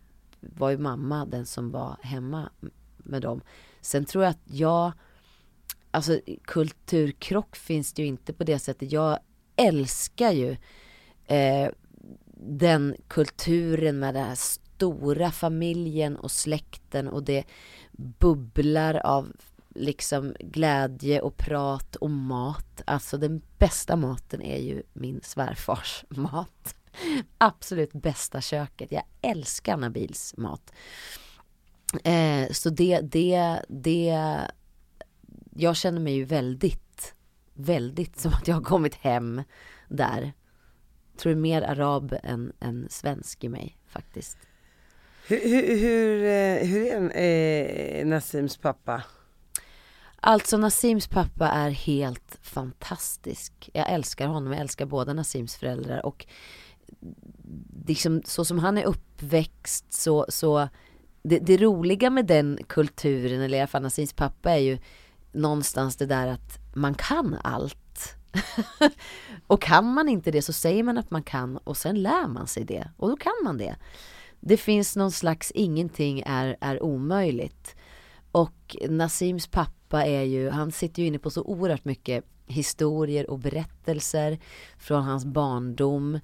[0.41, 2.51] var ju mamma den som var hemma
[2.97, 3.41] med dem.
[3.81, 4.93] Sen tror jag att jag
[5.91, 8.93] Alltså kulturkrock finns det ju inte på det sättet.
[8.93, 9.19] Jag
[9.57, 10.57] älskar ju
[11.27, 11.69] eh,
[12.47, 14.35] den kulturen med det här
[14.75, 17.45] stora familjen och släkten och det
[17.93, 19.33] bubblar av
[19.75, 22.83] liksom glädje och prat och mat.
[22.85, 26.75] Alltså den bästa maten är ju min svärfars mat.
[27.39, 28.93] Absolut bästa köket.
[28.93, 30.73] Jag älskar Nabils mat.
[32.05, 34.19] Eh, så det, det, det,
[35.51, 37.15] jag känner mig ju väldigt,
[37.55, 39.43] väldigt som att jag har kommit hem
[39.89, 40.33] där.
[41.17, 44.39] Tror det är mer arab än, än svensk i mig faktiskt.
[45.27, 49.03] Hur, hur, hur, eh, hur är eh, Nassims pappa?
[50.21, 53.71] Alltså Nassims pappa är helt fantastisk.
[53.73, 56.27] Jag älskar honom, jag älskar båda Nassims föräldrar och
[57.87, 60.69] liksom, så som han är uppväxt så, så
[61.23, 64.79] det, det roliga med den kulturen, eller i alla fall Nasims pappa är ju
[65.33, 68.15] någonstans det där att man kan allt.
[69.47, 72.47] och kan man inte det så säger man att man kan och sen lär man
[72.47, 73.77] sig det och då kan man det.
[74.47, 77.77] Det finns någon slags ingenting är, är omöjligt.
[78.33, 83.39] Och Nasims pappa är ju, han sitter ju inne på så oerhört mycket historier och
[83.39, 84.39] berättelser
[84.79, 86.21] från hans barndom.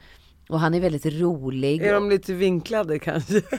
[0.49, 1.83] Och han är väldigt rolig.
[1.83, 3.43] Är de lite vinklade kanske?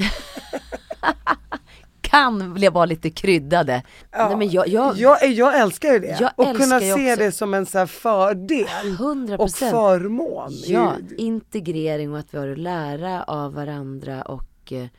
[2.02, 3.84] kan vara lite kryddade.
[4.12, 6.18] Ja, Nej, men jag, jag, jag, jag älskar ju det.
[6.20, 9.38] Jag och kunna se också- det som en så fördel 100%.
[9.38, 10.52] och förmån.
[10.66, 14.92] Ja, integrering och att vi har att lära av varandra och mycket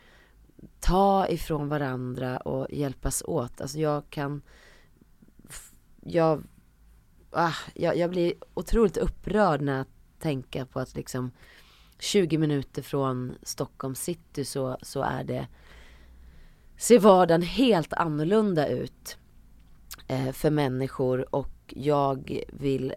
[0.80, 3.60] ta ifrån varandra och hjälpas åt.
[3.60, 4.42] Alltså jag kan,
[6.00, 6.42] jag,
[7.30, 9.86] ah, jag, jag blir otroligt upprörd när jag
[10.18, 11.30] tänker på att liksom
[11.98, 15.46] 20 minuter från Stockholm city så, så är det,
[16.76, 19.18] ser vardagen helt annorlunda ut
[20.08, 22.94] eh, för människor och jag vill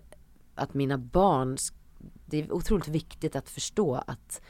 [0.55, 1.57] att mina barn,
[2.25, 4.41] det är otroligt viktigt att förstå att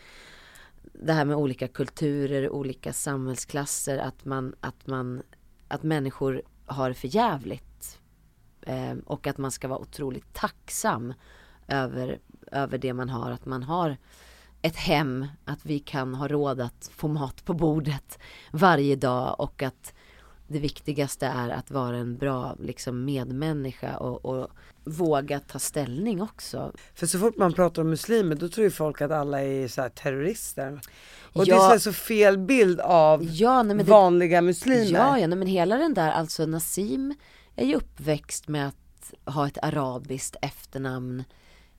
[0.93, 5.21] det här med olika kulturer, olika samhällsklasser, att man, att man,
[5.67, 7.99] att människor har det för jävligt.
[8.61, 11.13] Eh, och att man ska vara otroligt tacksam
[11.67, 12.19] över,
[12.51, 13.97] över det man har, att man har
[14.61, 18.19] ett hem, att vi kan ha råd att få mat på bordet
[18.51, 19.93] varje dag och att
[20.47, 24.47] det viktigaste är att vara en bra liksom, medmänniska och, och
[24.83, 26.71] våga ta ställning också.
[26.93, 29.89] För så fort man pratar om muslimer då tror ju folk att alla är så
[29.95, 30.81] terrorister.
[31.33, 31.55] Och Ja.
[31.67, 34.99] det är så, så fel bild av Ja, nej, men det, vanliga muslimer.
[34.99, 37.13] ja, ja, nej, men hela den där, alltså Nassim
[37.55, 41.23] är ju uppväxt med att ha ett arabiskt efternamn.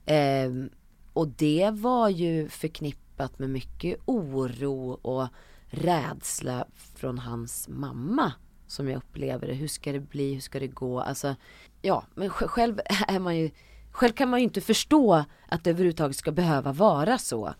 [0.05, 0.69] Ehm,
[1.13, 5.27] och det var ju förknippat med mycket oro och
[5.69, 6.65] rädsla
[6.95, 8.31] från hans mamma.
[8.67, 9.53] Som jag upplever det.
[9.53, 10.33] Hur ska det bli?
[10.33, 10.99] Hur ska det gå?
[10.99, 11.35] Alltså,
[11.81, 13.49] ja, men sj- själv är man ju
[13.91, 17.53] Själv kan man ju inte förstå att det överhuvudtaget ska behöva vara så.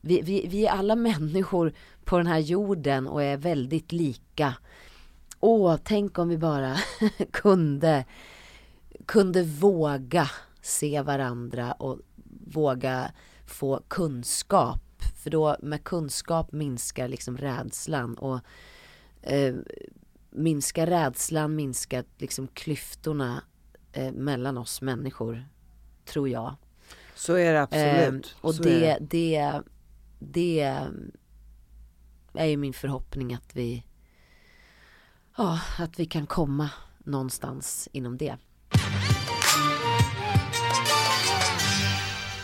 [0.00, 1.72] Vi, vi, vi är alla människor
[2.04, 4.54] på den här jorden och är väldigt lika.
[5.40, 6.76] Åh, tänk om vi bara
[7.30, 8.04] kunde,
[9.06, 10.30] kunde våga
[10.62, 11.98] se varandra och
[12.46, 13.12] våga
[13.46, 14.80] få kunskap.
[15.22, 18.40] För då med kunskap minskar liksom rädslan och
[19.22, 19.54] eh,
[20.34, 23.42] minskar rädslan, minskar liksom klyftorna
[23.92, 25.48] eh, mellan oss människor,
[26.04, 26.56] tror jag.
[27.14, 28.26] Så är det absolut.
[28.26, 29.62] Eh, och det, är det,
[30.18, 30.60] det
[32.34, 33.84] är ju min förhoppning att vi,
[35.36, 38.36] ja, att vi kan komma någonstans inom det.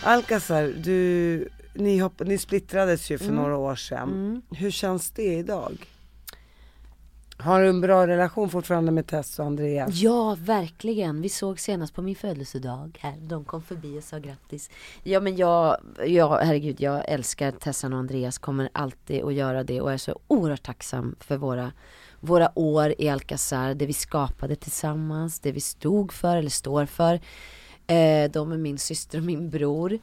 [0.02, 3.36] Alcazar, du, ni, hopp, ni splittrades ju för Mm.
[3.36, 4.42] några år sedan.
[4.50, 5.86] Hur känns det idag?
[7.42, 9.94] Har du en bra relation fortfarande med Tess och Andreas?
[9.94, 11.20] Ja, verkligen.
[11.20, 13.16] Vi såg senast på min födelsedag här.
[13.20, 14.70] De kom förbi och sa grattis.
[15.02, 15.76] Ja, men jag,
[16.06, 20.20] ja, herregud, jag älskar Tessan och Andreas, kommer alltid att göra det och är så
[20.28, 21.72] oerhört tacksam för våra,
[22.20, 27.14] våra år i Alcazar, det vi skapade tillsammans, det vi stod för eller står för.
[27.86, 29.98] Eh, de är min syster och min bror.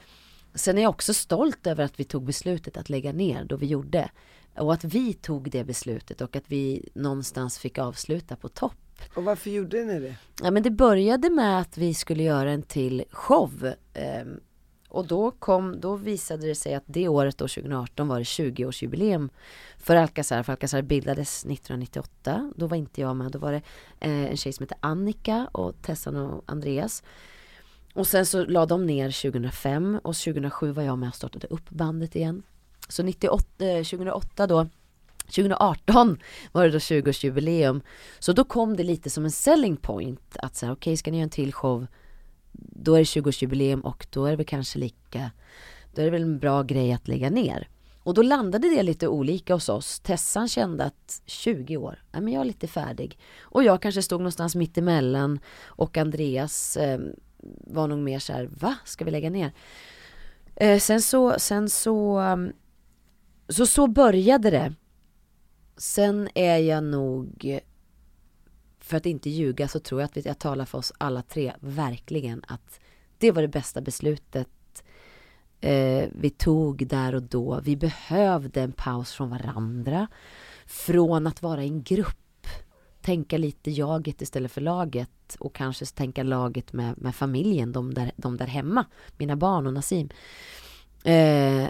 [0.54, 3.66] Sen är jag också stolt över att vi tog beslutet att lägga ner då vi
[3.66, 4.10] gjorde.
[4.60, 8.74] Och att vi tog det beslutet och att vi någonstans fick avsluta på topp.
[9.14, 10.16] Och varför gjorde ni det?
[10.44, 13.74] Ja men det började med att vi skulle göra en till show.
[13.94, 14.40] ehm,
[14.90, 19.30] och då kom, då visade det sig att det året då 2018 var det 20-årsjubileum
[19.78, 20.44] för Alcazar.
[20.44, 22.54] För Alcazar bildades 1998.
[22.56, 23.32] Då var inte jag med.
[23.32, 23.62] Då var det
[24.00, 27.04] eh, en tjej som hette Annika och Tessan och Andreas.
[27.94, 31.70] Och sen så la de ner 2005 och 2007 var jag med och startade upp
[31.70, 32.44] bandet igen.
[32.88, 34.68] Så 98, eh, 2008 då
[35.26, 36.20] 2018
[36.52, 37.82] var det då 20-årsjubileum.
[38.20, 41.24] Så då kom det lite som en selling point att säga okej ska ni göra
[41.24, 41.88] en till show
[42.52, 45.32] då är det 20-årsjubileum och då är det väl kanske lika
[45.94, 47.68] då är det väl en bra grej att lägga ner.
[48.04, 50.00] Och då landade det lite olika hos oss.
[50.00, 53.20] Tessan kände att 20 år, nej men jag är lite färdig.
[53.40, 57.00] Och jag kanske stod någonstans mitt emellan och Andreas eh,
[57.68, 58.76] var nog mer så här, va?
[58.86, 59.52] Ska vi lägga ner?
[60.56, 62.52] Eh, sen så, sen så, um,
[63.50, 64.74] så så började det.
[65.78, 67.60] Sen är jag nog,
[68.80, 72.44] för att inte ljuga så tror jag att jag talar för oss alla tre, verkligen
[72.48, 72.80] att
[73.18, 74.50] det var det bästa beslutet
[75.62, 77.60] eh, vi tog där och då.
[77.64, 80.08] Vi behövde en paus från varandra.
[80.66, 82.48] Från att vara i en grupp.
[83.02, 85.36] Tänka lite jaget istället för laget.
[85.40, 88.86] Och kanske tänka laget med, med familjen, de där, de där hemma.
[89.18, 90.10] Mina barn och Nassim.
[91.04, 91.70] Eh,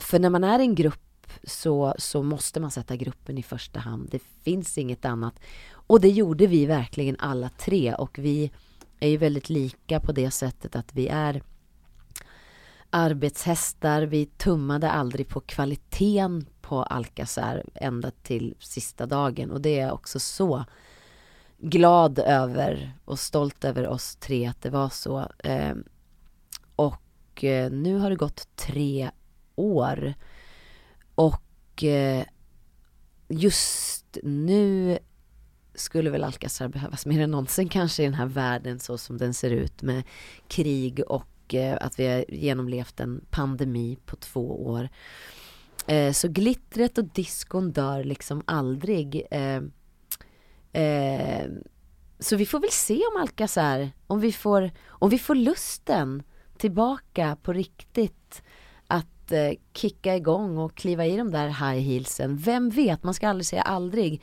[0.00, 1.00] för när man är en grupp
[1.44, 4.08] så, så måste man sätta gruppen i första hand.
[4.10, 5.40] Det finns inget annat.
[5.70, 8.50] Och det gjorde vi verkligen alla tre och vi
[9.00, 11.42] är ju väldigt lika på det sättet att vi är
[12.90, 14.02] arbetshästar.
[14.02, 19.94] Vi tummade aldrig på kvaliteten på Alcazar ända till sista dagen och det är jag
[19.94, 20.64] också så
[21.58, 25.28] glad över och stolt över oss tre att det var så.
[25.38, 25.84] Ehm,
[26.76, 29.10] och eh, nu har det gått tre
[29.58, 30.14] år
[31.14, 32.24] och eh,
[33.28, 34.98] just nu
[35.74, 39.34] skulle väl Alcazar behövas mer än någonsin kanske i den här världen så som den
[39.34, 40.02] ser ut med
[40.48, 44.88] krig och eh, att vi har genomlevt en pandemi på två år.
[45.86, 49.26] Eh, så glittret och diskon dör liksom aldrig.
[52.20, 56.22] Så vi får väl se om Alcazar, om vi får, om vi får lusten
[56.58, 58.42] tillbaka på riktigt
[59.28, 62.36] att eh, kicka igång och kliva i de där high heelsen.
[62.36, 64.22] Vem vet, man ska aldrig säga aldrig.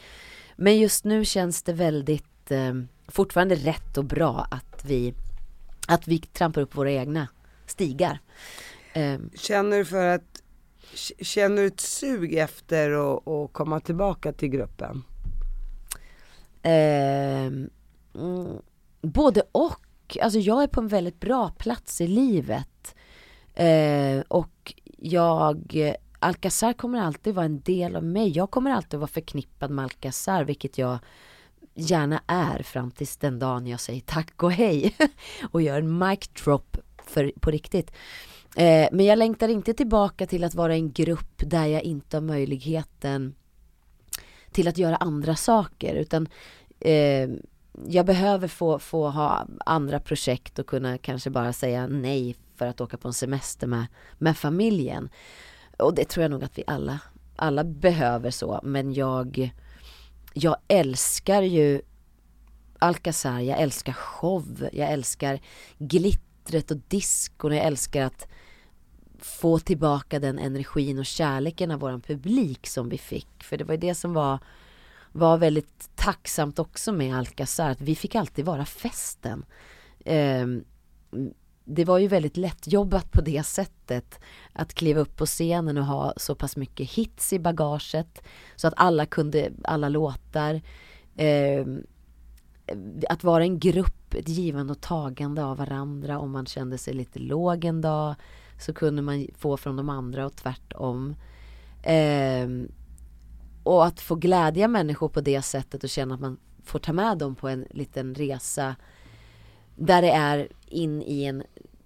[0.56, 2.74] Men just nu känns det väldigt eh,
[3.08, 5.14] fortfarande rätt och bra att vi,
[5.88, 7.28] att vi trampar upp våra egna
[7.66, 8.20] stigar.
[8.94, 10.42] Eh, Känner du för att,
[11.22, 15.04] känner du ett sug efter att, att komma tillbaka till gruppen?
[16.62, 17.70] Eh, mm,
[19.02, 20.18] både och.
[20.22, 22.96] Alltså jag är på en väldigt bra plats i livet.
[23.56, 28.30] Eh, och jag, Alcazar kommer alltid vara en del av mig.
[28.30, 30.98] Jag kommer alltid vara förknippad med Alcazar, vilket jag
[31.76, 34.96] gärna är fram tills den dagen jag säger tack och hej
[35.52, 37.92] och gör en mic drop för, på riktigt.
[38.56, 42.22] Eh, men jag längtar inte tillbaka till att vara en grupp där jag inte har
[42.22, 43.36] möjligheten
[44.52, 46.28] till att göra andra saker utan
[46.80, 47.30] eh,
[47.88, 52.82] jag behöver få, få ha andra projekt och kunna kanske bara säga nej för att
[52.82, 53.86] åka på en semester med,
[54.18, 55.10] med familjen.
[55.78, 57.00] Och det tror jag nog att vi alla,
[57.36, 59.52] alla behöver så men jag,
[60.34, 61.82] jag älskar ju
[62.80, 65.40] Alcazar, jag älskar show, jag älskar
[65.78, 68.28] glittret och diskon, jag älskar att
[69.20, 73.44] få tillbaka den energin och kärleken av våran publik som vi fick.
[73.44, 74.40] För det var ju det som var,
[75.12, 79.46] var väldigt tacksamt också med Alcazar, att vi fick alltid vara festen.
[80.06, 80.48] Eh,
[81.66, 84.20] det var ju väldigt lättjobbat på det sättet
[84.54, 88.24] att kliva upp på scenen och ha så pass mycket hits i bagaget
[88.56, 90.62] så att alla kunde alla låtar.
[91.16, 91.66] Eh,
[93.10, 97.20] att vara en grupp, ett givande och tagande av varandra om man kände sig lite
[97.20, 98.16] låg en dag
[98.60, 101.16] så kunde man få från de andra och tvärtom.
[101.84, 102.48] Eh,
[103.64, 107.18] och att få glädja människor på det sättet och känna att man får ta med
[107.18, 108.76] dem på en liten resa
[109.76, 111.44] där det är in i en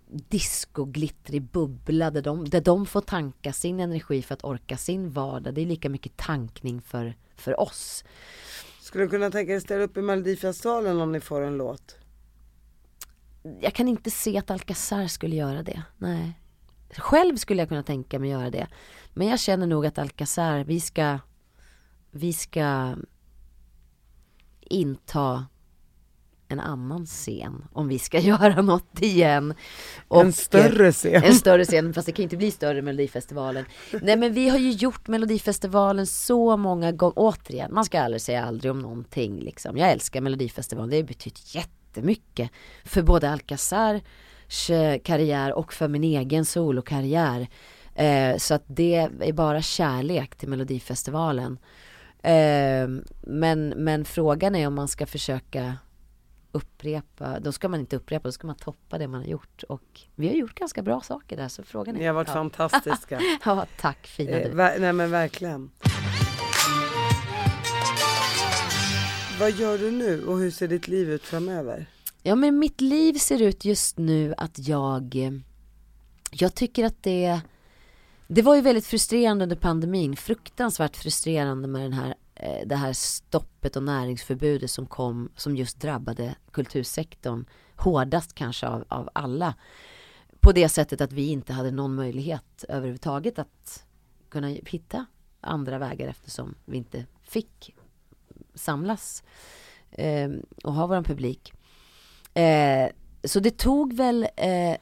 [0.08, 5.54] disco-glittrig bubbla där de, där de får tanka sin energi för att orka sin vardag.
[5.54, 8.04] Det är lika mycket tankning för, för oss.
[8.82, 11.98] Skulle du kunna tänka dig ställa upp i Melodifestivalen om ni får en låt?
[13.62, 16.40] Jag kan inte se att Alcazar skulle göra det, nej.
[16.98, 18.68] Själv skulle jag kunna tänka mig göra det.
[19.14, 21.20] Men jag känner nog att Alcazar, vi ska,
[22.12, 22.96] vi ska
[24.62, 25.46] inta
[26.50, 29.54] en annan scen om vi ska göra något igen.
[30.08, 31.24] Och, en större scen.
[31.24, 33.66] En större scen, fast det kan inte bli större än Melodifestivalen.
[34.02, 38.46] Nej men vi har ju gjort Melodifestivalen så många gånger, återigen, man ska aldrig säga
[38.46, 39.78] aldrig om någonting liksom.
[39.78, 42.52] Jag älskar Melodifestivalen, det har betytt jättemycket
[42.84, 44.02] för både Alcazar
[45.04, 47.48] karriär och för min egen solokarriär.
[47.96, 51.58] Eh, så att det är bara kärlek till Melodifestivalen.
[52.24, 52.88] Eh,
[53.22, 55.78] men, men frågan är om man ska försöka
[56.52, 59.64] upprepa, då ska man inte upprepa, då ska man toppa det man har gjort.
[59.64, 62.00] Och vi har gjort ganska bra saker där, så frågan är...
[62.00, 62.34] Ni har varit ja.
[62.34, 63.22] fantastiska.
[63.46, 64.56] ja, tack fina eh, du.
[64.56, 65.72] nej men verkligen.
[69.40, 71.86] Vad gör du nu och hur ser ditt liv ut framöver?
[72.24, 75.32] Ja men mitt liv ser ut just nu att jag,
[76.32, 77.40] jag tycker att det,
[78.28, 82.76] det var ju väldigt frustrerande under pandemin, fruktansvärt frustrerande med den här, eh, Eh, det
[82.76, 89.54] här stoppet och näringsförbudet som kom, som just drabbade kultursektorn hårdast kanske av, av alla.
[90.40, 93.86] På det sättet att vi inte hade någon möjlighet överhuvudtaget att
[94.30, 95.06] kunna hitta
[95.42, 97.76] andra vägar eftersom vi inte fick
[98.56, 99.24] samlas
[99.92, 100.30] eh,
[100.64, 101.54] och ha vår publik.
[102.34, 102.90] Eh,
[103.24, 104.78] så det tog väl eh,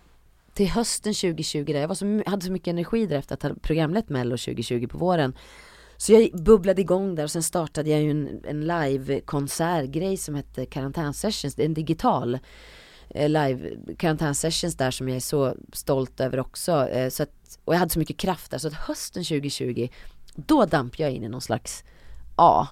[0.53, 4.09] till hösten 2020, där jag var så, hade så mycket energi därefter att ha programlett
[4.09, 5.33] Mello 2020 på våren.
[5.97, 10.65] Så jag bubblade igång där och sen startade jag ju en, en live-konsertgrej som hette
[10.65, 12.39] Karantän Sessions, en digital.
[13.09, 16.89] Eh, live live karantänsessions där som jag är så stolt över också.
[16.89, 19.87] Eh, så att, och jag hade så mycket kraft där så att hösten 2020
[20.35, 21.83] då damp jag in i någon slags,
[22.37, 22.67] ja,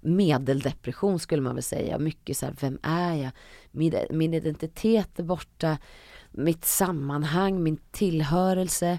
[0.00, 1.98] medeldepression skulle man väl säga.
[1.98, 3.30] Mycket så här, vem är jag?
[3.70, 5.78] Min, min identitet är borta,
[6.30, 8.98] mitt sammanhang, min tillhörelse.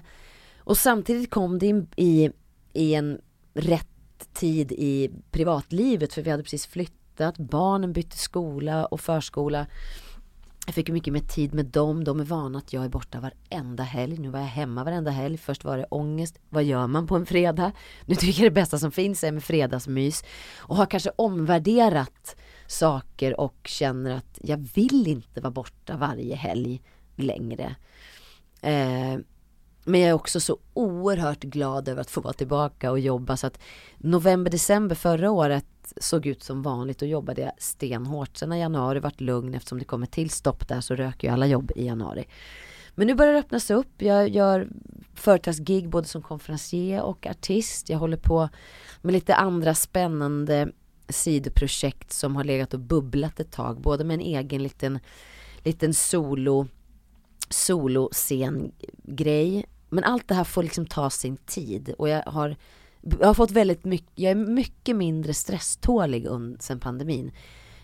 [0.58, 2.30] Och samtidigt kom det in i,
[2.72, 3.20] i en
[3.58, 9.66] rätt tid i privatlivet för vi hade precis flyttat, barnen bytte skola och förskola.
[10.68, 12.04] Jag fick mycket mer tid med dem.
[12.04, 14.18] De är vana att jag är borta varenda helg.
[14.18, 15.36] Nu var jag hemma varenda helg.
[15.36, 16.38] Först var det ångest.
[16.48, 17.72] Vad gör man på en fredag?
[18.06, 20.24] Nu tycker jag det bästa som finns är med fredagsmys.
[20.58, 22.36] Och har kanske omvärderat
[22.66, 26.82] saker och känner att jag vill inte vara borta varje helg
[27.16, 27.76] längre.
[28.60, 29.18] Eh,
[29.88, 33.46] men jag är också så oerhört glad över att få vara tillbaka och jobba så
[33.46, 33.60] att
[33.98, 35.64] november, december förra året
[35.96, 38.36] såg ut som vanligt och jobbade jag stenhårt.
[38.36, 41.46] Sen har januari varit lugn eftersom det kommer till stopp där så röker ju alla
[41.46, 42.24] jobb i januari.
[42.94, 44.02] Men nu börjar det öppnas upp.
[44.02, 44.68] Jag gör
[45.14, 47.88] företagsgig både som konferencier och artist.
[47.88, 48.48] Jag håller på
[49.02, 50.68] med lite andra spännande
[51.08, 53.80] sidoprojekt som har legat och bubblat ett tag.
[53.80, 54.98] Både med en egen liten,
[55.64, 56.68] liten solo
[57.50, 59.66] soloscengrej.
[59.88, 62.56] Men allt det här får liksom ta sin tid och jag har
[63.00, 66.26] jag har fått väldigt mycket, jag är mycket mindre stresstålig
[66.58, 67.32] sen pandemin.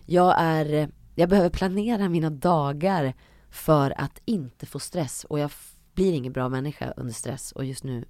[0.07, 3.15] Jag är, jag behöver planera mina dagar
[3.51, 5.51] för att inte få stress och jag
[5.95, 8.05] blir ingen bra människa under stress och just nu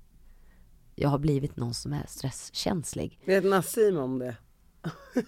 [0.95, 3.19] jag har blivit någon som är stresskänslig.
[3.25, 4.37] Vet Nassim om det?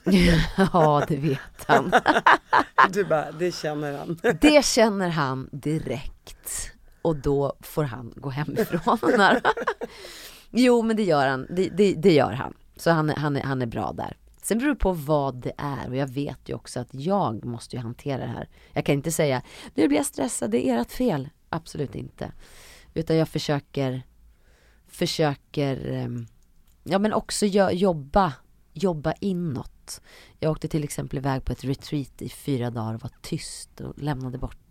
[0.73, 1.93] ja, det vet han.
[2.93, 4.19] du bara, det känner han.
[4.41, 6.73] det känner han direkt.
[7.07, 8.99] Och då får han gå hemifrån.
[10.51, 12.55] Jo men det gör han, det, det, det gör han.
[12.77, 14.17] Så han, han, han är bra där.
[14.43, 17.77] Sen beror det på vad det är och jag vet ju också att jag måste
[17.77, 18.49] ju hantera det här.
[18.73, 19.43] Jag kan inte säga,
[19.75, 21.29] nu blir jag stressad, det är ert fel.
[21.49, 22.33] Absolut inte.
[22.95, 24.03] Utan jag försöker,
[24.87, 26.27] försöker, ehm,
[26.85, 28.33] ja men också jobba,
[28.73, 30.01] jobba inåt.
[30.39, 33.99] Jag åkte till exempel iväg på ett retreat i fyra dagar och var tyst och
[33.99, 34.66] lämnade bort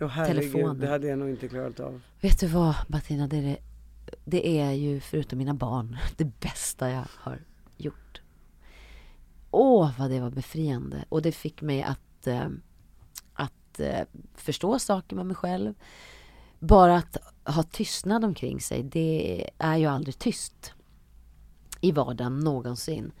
[0.00, 0.80] oh, herregud, telefonen.
[0.80, 2.00] Det hade jag nog inte klarat av.
[2.20, 3.58] Vet du vad Bettina, det är det
[4.24, 7.38] det är ju förutom mina barn det bästa jag har
[7.76, 8.20] gjort.
[9.50, 11.04] Åh, vad det var befriande.
[11.08, 12.48] Och det fick mig att, eh,
[13.32, 14.00] att eh,
[14.34, 15.74] förstå saker med mig själv.
[16.58, 20.72] Bara att ha tystnad omkring sig, det är ju aldrig tyst
[21.80, 23.12] i vardagen någonsin.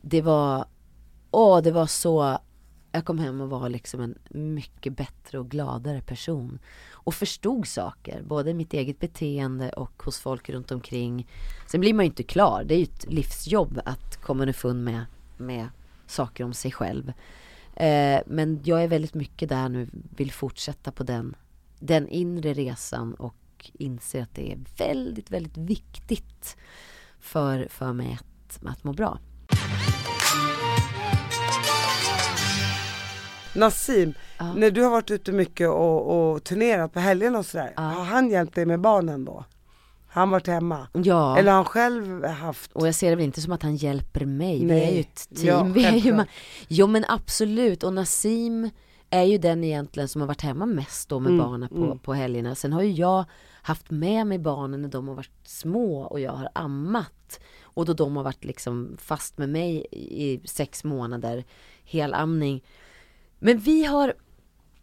[0.00, 0.64] Det var,
[1.30, 2.38] åh, det var så
[2.92, 4.18] jag kom hem och var liksom en
[4.54, 6.58] mycket bättre och gladare person.
[6.90, 11.28] Och förstod saker, både mitt eget beteende och hos folk runt omkring.
[11.66, 15.04] Sen blir man ju inte klar, det är ju ett livsjobb att komma underfund med,
[15.36, 15.68] med
[16.06, 17.12] saker om sig själv.
[17.74, 21.36] Eh, men jag är väldigt mycket där nu, vill fortsätta på den,
[21.78, 23.34] den inre resan och
[23.72, 26.56] inser att det är väldigt, väldigt viktigt
[27.20, 29.18] för, för mig att, att må bra.
[33.54, 34.54] Nassim, ja.
[34.54, 37.82] när du har varit ute mycket och, och turnerat på helgerna och sådär, ja.
[37.82, 39.44] har han hjälpt dig med barnen då?
[40.12, 40.86] Har han varit hemma?
[40.92, 41.38] Ja.
[41.38, 42.72] Eller har han själv haft?
[42.72, 44.80] Och jag ser det väl inte som att han hjälper mig, Nej.
[44.80, 45.46] vi är ju ett team.
[45.46, 46.24] Ja, vi är ju
[46.68, 48.70] jo men absolut, och Nassim
[49.10, 51.44] är ju den egentligen som har varit hemma mest då med mm.
[51.44, 51.98] barnen på, mm.
[51.98, 52.54] på helgerna.
[52.54, 53.24] Sen har ju jag
[53.62, 57.40] haft med mig barnen när de har varit små och jag har ammat.
[57.62, 61.44] Och då de har varit liksom fast med mig i sex månader,
[61.84, 62.64] helamning.
[63.40, 64.14] Men vi har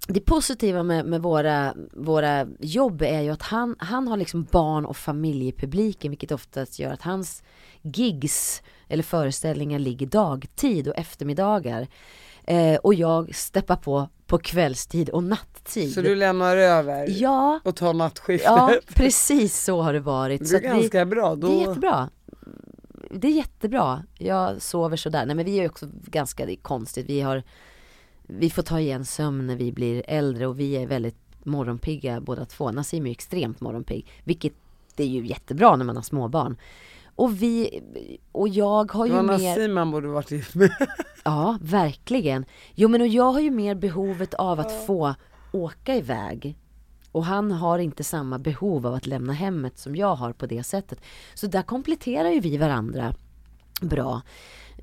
[0.08, 4.86] det positiva med, med, våra, våra jobb är ju att han, han har liksom barn
[4.86, 7.44] och familjepubliken vilket oftast gör att hans
[7.82, 11.88] gigs eller föreställningar ligger dagtid och eftermiddagar.
[12.44, 15.94] Eh, och jag steppar på på kvällstid och nattid.
[15.94, 18.46] Så du lämnar över ja, och tar nattskiftet?
[18.46, 20.50] Ja, precis så har det varit.
[20.50, 21.36] Det är ganska vi, bra.
[21.36, 21.48] Då...
[21.48, 22.10] Det är jättebra.
[23.12, 24.04] Det är jättebra.
[24.18, 25.26] Jag sover sådär.
[25.26, 27.10] Nej men vi är ju också ganska, det är konstigt.
[27.10, 27.44] Vi har
[28.28, 32.46] vi får ta igen sömn när vi blir äldre och vi är väldigt morgonpigga båda
[32.46, 32.72] två.
[32.72, 34.54] Nassim är ju extremt morgonpigg, vilket
[34.96, 36.58] det är ju jättebra när man har småbarn.
[37.16, 37.82] Och vi,
[38.32, 39.24] och jag har ju mer...
[39.24, 40.72] Nassim man borde varit gift med.
[41.24, 42.46] ja, verkligen.
[42.76, 45.16] Jo men och jag har ju mer behovet av att få
[45.52, 46.58] åka iväg.
[47.12, 50.64] Och han har inte samma behov av att lämna hemmet som jag har på det
[50.64, 51.02] sättet.
[51.34, 53.16] Så där kompletterar ju vi varandra
[53.82, 54.22] bra.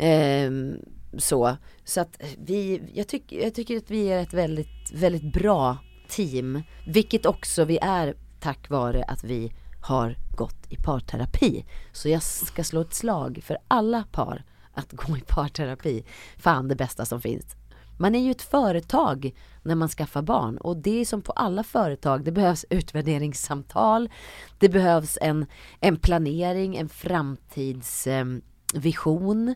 [0.00, 0.78] Um,
[1.18, 1.56] så.
[1.84, 6.62] Så att vi, jag, tyck, jag tycker att vi är ett väldigt, väldigt bra team.
[6.86, 9.52] Vilket också vi är tack vare att vi
[9.82, 11.64] har gått i parterapi.
[11.92, 14.44] Så jag ska slå ett slag för alla par
[14.74, 16.04] att gå i parterapi.
[16.38, 17.56] Fan det bästa som finns.
[17.98, 21.64] Man är ju ett företag när man skaffar barn och det är som på alla
[21.64, 22.24] företag.
[22.24, 24.10] Det behövs utvärderingssamtal.
[24.58, 25.46] Det behövs en,
[25.80, 29.48] en planering, en framtidsvision.
[29.48, 29.54] Eh,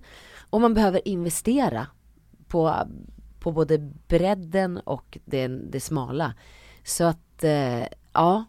[0.51, 1.87] och man behöver investera
[2.49, 2.75] på,
[3.41, 3.79] på både
[4.09, 6.35] bredden och det, det smala.
[6.85, 8.45] Så att, eh, ja.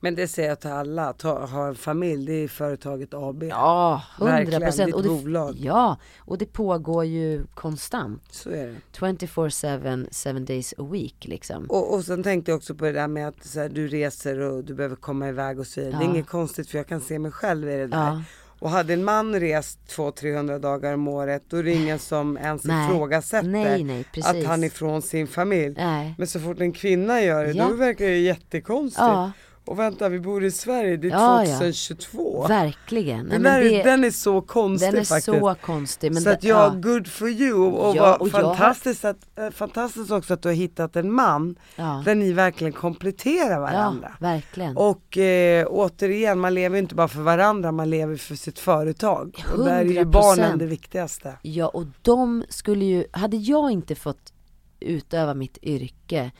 [0.00, 3.42] Men det säger jag till alla, att ha, en familj, det är företaget AB.
[3.42, 4.94] Ja, hundra procent.
[4.94, 5.54] Och bolag.
[5.58, 8.22] Ja, och det pågår ju konstant.
[8.30, 8.76] Så är det.
[8.92, 11.66] 24-7, 7 days a week liksom.
[11.66, 14.64] Och, och sen tänkte jag också på det där med att här, du reser och
[14.64, 15.92] du behöver komma iväg och så vidare.
[15.92, 15.98] Ja.
[15.98, 17.96] Det är inget konstigt för jag kan se mig själv i det där.
[17.96, 18.22] Ja.
[18.62, 22.64] Och hade en man rest 200-300 dagar om året då är det ingen som ens
[22.64, 22.86] nej.
[22.86, 25.74] ifrågasätter nej, nej, att han är från sin familj.
[25.76, 26.14] Nej.
[26.18, 27.68] Men så fort en kvinna gör det ja.
[27.68, 29.00] då verkar det jättekonstigt.
[29.00, 29.32] Ja.
[29.64, 32.38] Och vänta, vi bor i Sverige, det är ja, 2022.
[32.42, 32.48] Ja.
[32.48, 33.28] Verkligen.
[33.28, 35.26] Den, Nej, det, den är så konstig faktiskt.
[35.26, 35.60] Den är faktiskt.
[35.60, 36.12] så konstig.
[36.12, 37.54] Men så att ja, good for you.
[37.54, 42.02] Och, ja, och fantastiskt, att, äh, fantastiskt också att du har hittat en man ja.
[42.04, 44.08] där ni verkligen kompletterar varandra.
[44.20, 44.76] Ja, verkligen.
[44.76, 49.44] Och äh, återigen, man lever inte bara för varandra, man lever för sitt företag.
[49.46, 49.58] 100%.
[49.58, 51.38] Och där är ju barnen det viktigaste.
[51.42, 54.32] Ja, och de skulle ju, hade jag inte fått
[54.80, 56.30] utöva mitt yrke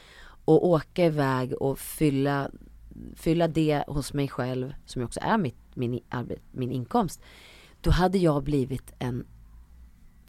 [0.45, 2.51] och åka iväg och fylla
[3.17, 6.01] fylla det hos mig själv, som också är mitt, min,
[6.51, 7.23] min inkomst,
[7.81, 9.27] då hade jag blivit en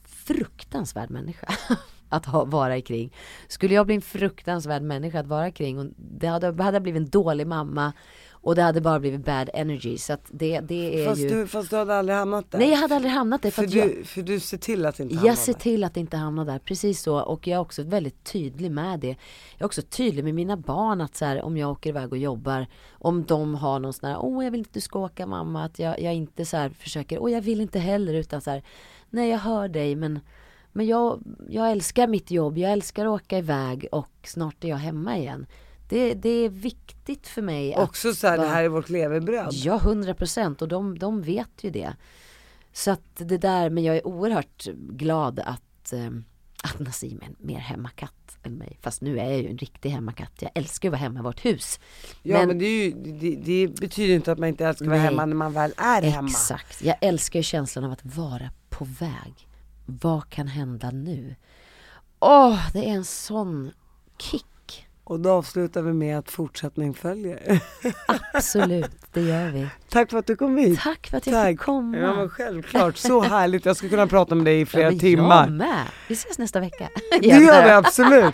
[0.04, 1.48] fruktansvärd människa
[2.10, 3.14] att ha, vara kring.
[3.48, 7.00] Skulle jag bli en fruktansvärd människa att vara kring, och det hade, hade jag blivit
[7.00, 7.94] en dålig mamma
[8.44, 9.98] och det hade bara blivit bad energy.
[9.98, 11.30] Så att det, det är fast ju...
[11.30, 12.60] Du, fast du hade aldrig hamnat där?
[12.60, 13.52] Nej jag hade aldrig hamnat där.
[13.52, 14.06] För, för, du, jag...
[14.06, 15.60] för du ser till att inte hamna Jag ser där.
[15.60, 17.20] till att inte hamna där, precis så.
[17.20, 19.08] Och jag är också väldigt tydlig med det.
[19.08, 22.18] Jag är också tydlig med mina barn att så här, om jag åker iväg och
[22.18, 25.26] jobbar, om de har någon sån här, åh jag vill inte att du ska åka
[25.26, 28.50] mamma, att jag, jag inte så här försöker, åh jag vill inte heller, utan så
[28.52, 28.64] här,
[29.10, 30.20] nej jag hör dig men
[30.76, 34.78] men jag, jag älskar mitt jobb, jag älskar att åka iväg och snart är jag
[34.78, 35.46] hemma igen.
[35.94, 37.78] Det, det är viktigt för mig.
[37.78, 39.54] Också så här, det här är vårt levebröd.
[39.54, 41.94] Ja, hundra procent och de, de vet ju det.
[42.72, 46.10] Så att det där, men jag är oerhört glad att, eh,
[46.64, 48.78] att Nassim är en mer hemmakatt än mig.
[48.82, 50.32] Fast nu är jag ju en riktig hemmakatt.
[50.40, 51.80] Jag älskar att vara hemma i vårt hus.
[52.24, 55.00] Ja men, men det, ju, det, det, betyder inte att man inte älskar att vara
[55.00, 56.28] hemma när man väl är hemma.
[56.28, 56.84] Exakt.
[56.84, 59.48] Jag älskar ju känslan av att vara på väg.
[59.86, 61.36] Vad kan hända nu?
[62.20, 63.72] Åh, oh, det är en sån
[64.18, 64.46] kick
[65.04, 67.62] och då avslutar vi med att fortsättning följer.
[68.34, 69.68] Absolut, det gör vi.
[69.90, 70.80] Tack för att du kom hit.
[70.80, 71.48] Tack för att jag Tack.
[71.50, 71.98] fick komma.
[71.98, 73.66] Ja men självklart, så härligt.
[73.66, 75.44] Jag skulle kunna prata med dig i flera ja, timmar.
[75.44, 75.86] Jag med.
[76.08, 76.90] Vi ses nästa vecka.
[77.22, 78.34] Det gör vi absolut.